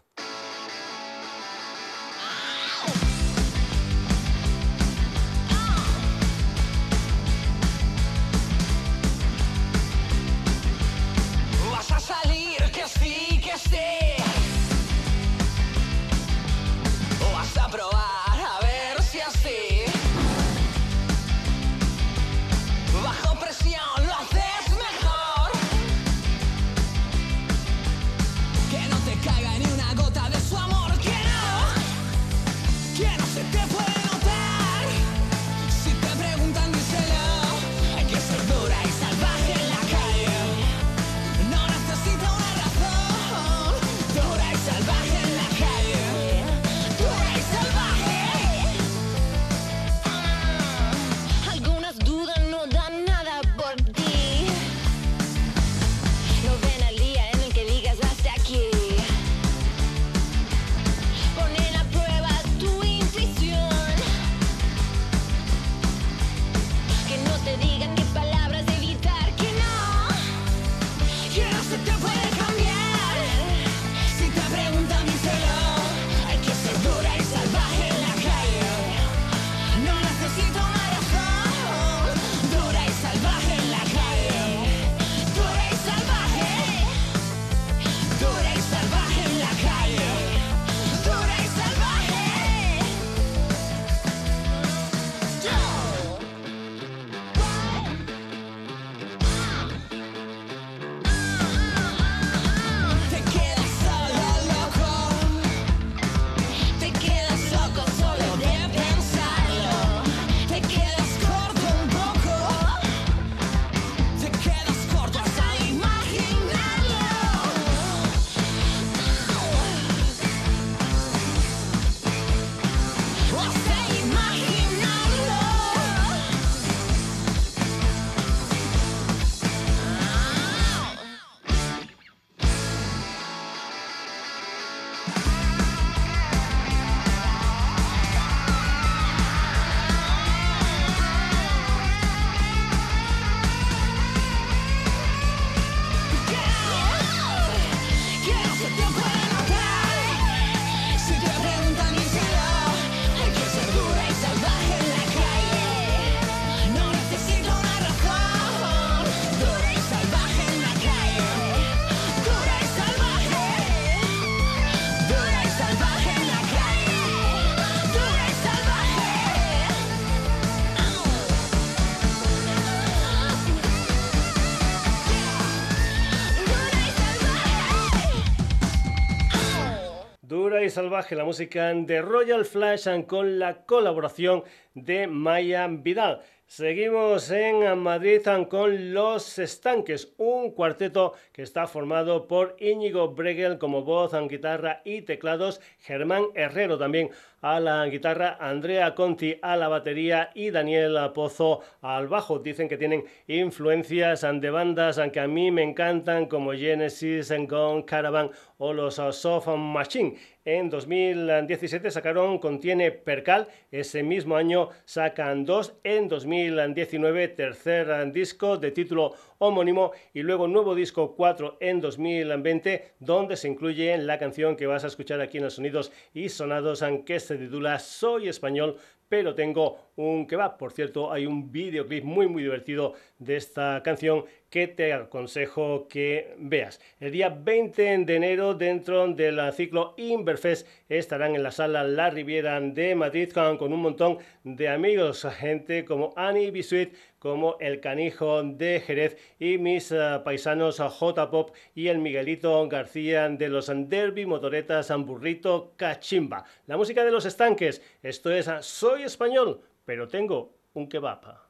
Salvaje, 180.71 181.17
la 181.17 181.25
música 181.25 181.75
de 181.75 182.01
Royal 182.01 182.45
Flash 182.45 182.89
con 183.07 183.39
la 183.39 183.65
colaboración 183.65 184.45
de 184.75 185.07
Maya 185.07 185.67
Vidal. 185.69 186.21
Seguimos 186.47 187.31
en 187.31 187.79
Madrid 187.79 188.23
con 188.49 188.93
Los 188.93 189.39
Estanques, 189.39 190.13
un 190.17 190.51
cuarteto 190.51 191.13
que 191.33 191.43
está 191.43 191.69
formado 191.69 192.27
por 192.27 192.57
Íñigo 192.59 193.15
Bregel 193.15 193.59
como 193.59 193.85
voz, 193.85 194.13
guitarra 194.29 194.83
y 194.85 195.03
teclados, 195.03 195.61
Germán 195.79 196.25
Herrero 196.35 196.77
también 196.77 197.11
a 197.41 197.61
la 197.61 197.87
guitarra, 197.87 198.37
Andrea 198.41 198.97
Conti 198.97 199.39
a 199.41 199.57
la 199.57 199.69
batería 199.69 200.31
y 200.35 200.51
Daniel 200.51 200.99
Pozo 201.15 201.61
al 201.83 202.09
bajo. 202.09 202.41
Dicen 202.41 202.69
que 202.69 202.77
tienen 202.77 203.05
influencias 203.29 204.21
de 204.21 204.51
bandas 204.51 205.01
que 205.13 205.21
a 205.21 205.29
mí 205.29 205.53
me 205.53 205.63
encantan 205.63 206.27
como 206.27 206.53
Genesis, 206.53 207.33
Gone, 207.49 207.85
Caravan 207.85 208.31
o 208.59 208.73
los 208.73 208.97
Soft 208.97 209.47
Machine. 209.57 210.17
En 210.47 210.71
2017 210.71 211.91
sacaron 211.91 212.39
Contiene 212.39 212.93
Percal, 212.93 213.49
ese 213.71 214.03
mismo 214.03 214.37
año 214.37 214.71
sacan 214.87 215.45
dos, 215.45 215.75
en 215.85 216.09
2019 216.09 217.29
tercer 217.29 218.11
disco 218.11 218.57
de 218.57 218.71
título 218.71 219.13
homónimo. 219.37 219.93
Y 220.15 220.23
luego 220.23 220.49
nuevo 220.49 220.75
disco 220.75 221.15
4 221.15 221.59
en 221.61 221.83
2020 221.83 222.93
donde 223.01 223.37
se 223.37 223.49
incluye 223.49 223.99
la 223.99 224.19
canción 224.19 224.57
que 224.57 224.67
vas 224.67 224.85
a 224.85 224.87
escuchar 224.87 225.21
aquí 225.21 225.37
en 225.37 225.45
los 225.45 225.55
sonidos 225.55 225.93
y 226.15 226.31
sonados 226.31 226.83
que 227.05 227.21
se 227.21 227.37
titula 227.37 227.79
Soy 227.79 228.29
español 228.29 228.79
pero 229.11 229.35
tengo 229.35 229.91
un 229.97 230.25
kebab. 230.25 230.57
Por 230.57 230.73
cierto, 230.73 231.13
hay 231.13 231.27
un 231.27 231.51
videoclip 231.51 232.05
muy 232.05 232.29
muy 232.29 232.45
divertido 232.45 232.95
de 233.19 233.37
esta 233.37 233.83
canción 233.83 234.25
que 234.51 234.67
te 234.67 234.93
aconsejo 234.93 235.87
que 235.89 236.35
veas. 236.39 236.81
El 236.99 237.13
día 237.13 237.29
20 237.29 237.99
de 238.05 238.17
enero, 238.17 238.55
dentro 238.55 239.07
del 239.09 239.41
ciclo 239.53 239.95
Inverfest, 239.97 240.67
estarán 240.89 241.37
en 241.37 241.43
la 241.43 241.53
sala 241.53 241.85
La 241.85 242.11
Riviera 242.11 242.61
de 242.61 242.95
Madrid 242.95 243.31
con, 243.33 243.73
un 243.73 243.81
montón 243.81 244.19
de 244.43 244.69
amigos, 244.69 245.27
gente 245.39 245.85
como 245.85 246.13
Annie 246.17 246.51
Bisuit, 246.51 246.93
como 247.19 247.57
el 247.61 247.81
Canijo 247.81 248.43
de 248.43 248.81
Jerez 248.81 249.17
y 249.39 249.59
mis 249.59 249.93
eh, 249.93 250.21
paisanos 250.25 250.79
J-Pop 250.79 251.55
y 251.75 251.89
el 251.89 251.99
Miguelito 251.99 252.67
García 252.69 253.29
de 253.29 253.49
los 253.49 253.71
Derby 253.89 254.27
Motoretas 254.27 254.91
Burrito 254.99 255.75
Cachimba. 255.77 256.45
La 256.67 256.77
música 256.77 257.05
de 257.05 257.13
los 257.13 257.27
estanques, 257.27 257.83
esto 258.03 258.33
es 258.33 258.51
Soy 258.63 259.05
español, 259.05 259.61
pero 259.85 260.09
tengo 260.09 260.55
un 260.73 260.89
kebab. 260.89 261.50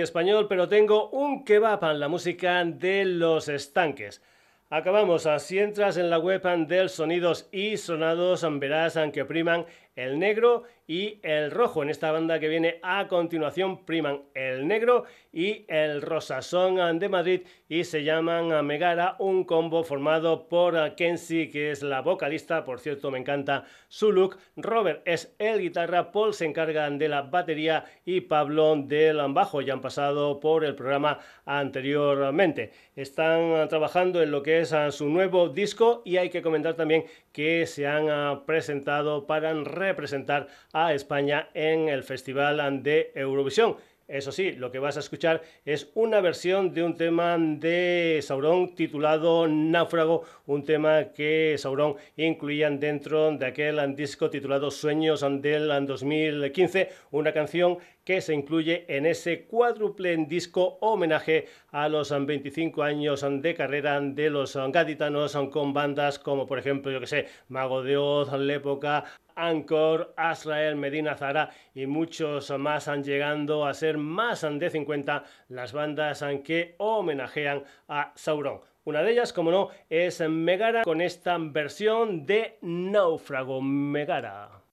Español, 0.00 0.46
pero 0.48 0.68
tengo 0.68 1.10
un 1.10 1.44
kebab 1.44 1.84
en 1.84 2.00
la 2.00 2.08
música 2.08 2.64
de 2.64 3.04
los 3.04 3.48
estanques. 3.48 4.22
Acabamos, 4.68 5.28
si 5.38 5.58
entras 5.58 5.96
en 5.96 6.10
la 6.10 6.18
web 6.18 6.42
del 6.66 6.88
Sonidos 6.88 7.48
y 7.50 7.76
Sonados, 7.76 8.46
verás 8.60 8.98
que 9.12 9.24
priman 9.24 9.66
el 9.96 10.18
negro 10.18 10.62
y 10.90 11.20
el 11.22 11.52
rojo. 11.52 11.84
En 11.84 11.88
esta 11.88 12.10
banda 12.10 12.40
que 12.40 12.48
viene 12.48 12.80
a 12.82 13.06
continuación 13.06 13.84
priman 13.84 14.22
el 14.34 14.66
negro 14.66 15.04
y 15.32 15.64
el 15.68 16.02
rosa. 16.02 16.42
Son 16.42 16.98
de 16.98 17.08
Madrid 17.08 17.42
y 17.68 17.84
se 17.84 18.02
llaman 18.02 18.66
Megara, 18.66 19.14
un 19.20 19.44
combo 19.44 19.84
formado 19.84 20.48
por 20.48 20.96
Kenzie, 20.96 21.48
que 21.48 21.70
es 21.70 21.84
la 21.84 22.00
vocalista. 22.00 22.64
Por 22.64 22.80
cierto, 22.80 23.12
me 23.12 23.20
encanta 23.20 23.66
su 23.86 24.10
look. 24.10 24.38
Robert 24.56 25.02
es 25.04 25.32
el 25.38 25.60
guitarra, 25.60 26.10
Paul 26.10 26.34
se 26.34 26.46
encarga 26.46 26.90
de 26.90 27.08
la 27.08 27.22
batería 27.22 27.84
y 28.04 28.22
Pablo 28.22 28.74
del 28.74 29.20
bajo. 29.28 29.60
Ya 29.60 29.74
han 29.74 29.80
pasado 29.80 30.40
por 30.40 30.64
el 30.64 30.74
programa 30.74 31.20
anteriormente. 31.44 32.72
Están 32.96 33.68
trabajando 33.68 34.20
en 34.20 34.32
lo 34.32 34.42
que 34.42 34.58
es 34.58 34.74
su 34.90 35.08
nuevo 35.08 35.50
disco 35.50 36.02
y 36.04 36.16
hay 36.16 36.30
que 36.30 36.42
comentar 36.42 36.74
también 36.74 37.04
que 37.30 37.64
se 37.66 37.86
han 37.86 38.44
presentado 38.44 39.28
para 39.28 39.54
representar 39.54 40.48
a 40.72 40.79
España 40.88 41.48
en 41.54 41.88
el 41.88 42.02
Festival 42.02 42.82
de 42.82 43.12
Eurovisión. 43.14 43.76
Eso 44.10 44.32
sí, 44.32 44.50
lo 44.50 44.72
que 44.72 44.80
vas 44.80 44.96
a 44.96 45.00
escuchar 45.00 45.40
es 45.64 45.92
una 45.94 46.20
versión 46.20 46.74
de 46.74 46.82
un 46.82 46.96
tema 46.96 47.38
de 47.38 48.18
Sauron 48.22 48.74
titulado 48.74 49.46
Náufrago, 49.46 50.24
un 50.46 50.64
tema 50.64 51.12
que 51.14 51.54
Sauron 51.56 51.94
incluían 52.16 52.80
dentro 52.80 53.30
de 53.36 53.46
aquel 53.46 53.94
disco 53.94 54.28
titulado 54.28 54.72
Sueños 54.72 55.24
del 55.40 55.86
2015, 55.86 56.88
una 57.12 57.32
canción 57.32 57.78
que 58.10 58.20
se 58.20 58.34
incluye 58.34 58.86
en 58.88 59.06
ese 59.06 59.44
cuádruple 59.44 60.16
disco 60.26 60.78
homenaje 60.80 61.46
a 61.70 61.88
los 61.88 62.10
25 62.10 62.82
años 62.82 63.24
de 63.24 63.54
carrera 63.54 64.00
de 64.00 64.28
los 64.30 64.56
gaditanos 64.56 65.38
con 65.52 65.72
bandas 65.72 66.18
como 66.18 66.44
por 66.44 66.58
ejemplo, 66.58 66.90
yo 66.90 66.98
que 66.98 67.06
sé, 67.06 67.28
Mago 67.46 67.84
de 67.84 67.96
Oz, 67.96 68.32
Lépoca, 68.32 69.04
Anchor, 69.36 70.12
Azrael, 70.16 70.74
Medina 70.74 71.14
Zara 71.14 71.50
y 71.72 71.86
muchos 71.86 72.50
más 72.58 72.88
han 72.88 73.04
llegando 73.04 73.64
a 73.64 73.74
ser 73.74 73.96
más 73.96 74.44
de 74.58 74.70
50 74.70 75.22
las 75.46 75.72
bandas 75.72 76.24
que 76.44 76.74
homenajean 76.78 77.62
a 77.86 78.10
Sauron. 78.16 78.60
Una 78.82 79.04
de 79.04 79.12
ellas, 79.12 79.32
como 79.32 79.52
no, 79.52 79.68
es 79.88 80.20
Megara 80.28 80.82
con 80.82 81.00
esta 81.00 81.38
versión 81.38 82.26
de 82.26 82.58
Náufrago 82.60 83.62
Megara. 83.62 84.64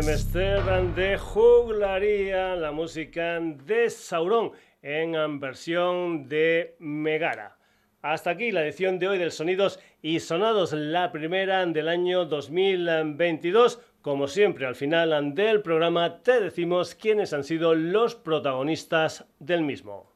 De 0.00 0.92
de 0.94 1.18
Juglaría, 1.18 2.54
la 2.54 2.70
música 2.70 3.40
de 3.40 3.90
Sauron 3.90 4.52
en 4.80 5.40
versión 5.40 6.28
de 6.28 6.76
Megara. 6.78 7.58
Hasta 8.00 8.30
aquí 8.30 8.52
la 8.52 8.62
edición 8.62 9.00
de 9.00 9.08
hoy 9.08 9.18
del 9.18 9.32
Sonidos 9.32 9.80
y 10.00 10.20
Sonados, 10.20 10.72
la 10.72 11.10
primera 11.10 11.66
del 11.66 11.88
año 11.88 12.26
2022. 12.26 13.80
Como 14.00 14.28
siempre, 14.28 14.66
al 14.66 14.76
final 14.76 15.34
del 15.34 15.62
programa 15.62 16.22
te 16.22 16.38
decimos 16.42 16.94
quiénes 16.94 17.32
han 17.32 17.42
sido 17.42 17.74
los 17.74 18.14
protagonistas 18.14 19.26
del 19.40 19.62
mismo. 19.62 20.07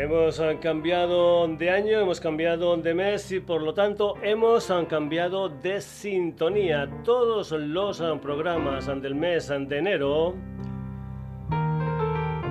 Hemos 0.00 0.40
cambiado 0.60 1.48
de 1.48 1.70
año, 1.70 1.98
hemos 1.98 2.20
cambiado 2.20 2.76
de 2.76 2.94
mes 2.94 3.32
y 3.32 3.40
por 3.40 3.62
lo 3.62 3.74
tanto 3.74 4.14
hemos 4.22 4.72
cambiado 4.88 5.48
de 5.48 5.80
sintonía. 5.80 6.88
Todos 7.02 7.50
los 7.50 8.00
programas 8.22 8.86
del 8.86 9.16
mes 9.16 9.48
de 9.48 9.76
enero 9.76 10.36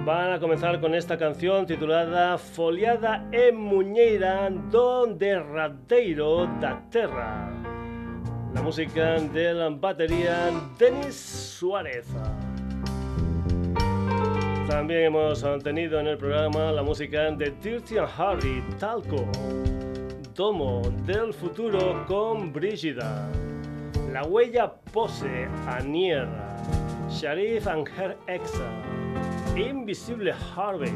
van 0.06 0.34
a 0.34 0.40
comenzar 0.42 0.82
con 0.82 0.94
esta 0.94 1.18
canción 1.18 1.66
titulada 1.66 2.38
Foliada 2.38 3.30
en 3.32 3.56
Muñeira 3.56 4.50
do 4.70 5.08
Derradeiro 5.08 6.48
da 6.60 6.84
Terra. 6.92 7.50
La 8.54 8.62
música 8.62 9.22
de 9.22 9.54
la 9.54 9.70
batería 9.70 10.52
Denis 10.78 11.16
Suárez. 11.16 12.08
También 14.68 15.04
hemos 15.04 15.46
tenido 15.64 15.98
en 16.02 16.08
el 16.08 16.18
programa 16.18 16.74
la 16.74 16.84
música 16.84 17.32
de 17.32 17.52
Dirty 17.62 17.96
Harry, 18.18 18.62
Talco, 18.78 19.26
Domo 20.36 20.82
del 21.06 21.34
Futuro 21.34 22.06
con 22.06 22.52
Brígida, 22.52 23.30
La 24.12 24.24
Huella 24.24 24.74
Pose, 24.92 25.48
Aniera, 25.68 26.58
Sharif 27.10 27.66
and 27.66 27.88
Her 27.98 28.18
Exa, 28.28 28.70
Invisible 29.56 30.34
Harvey, 30.54 30.92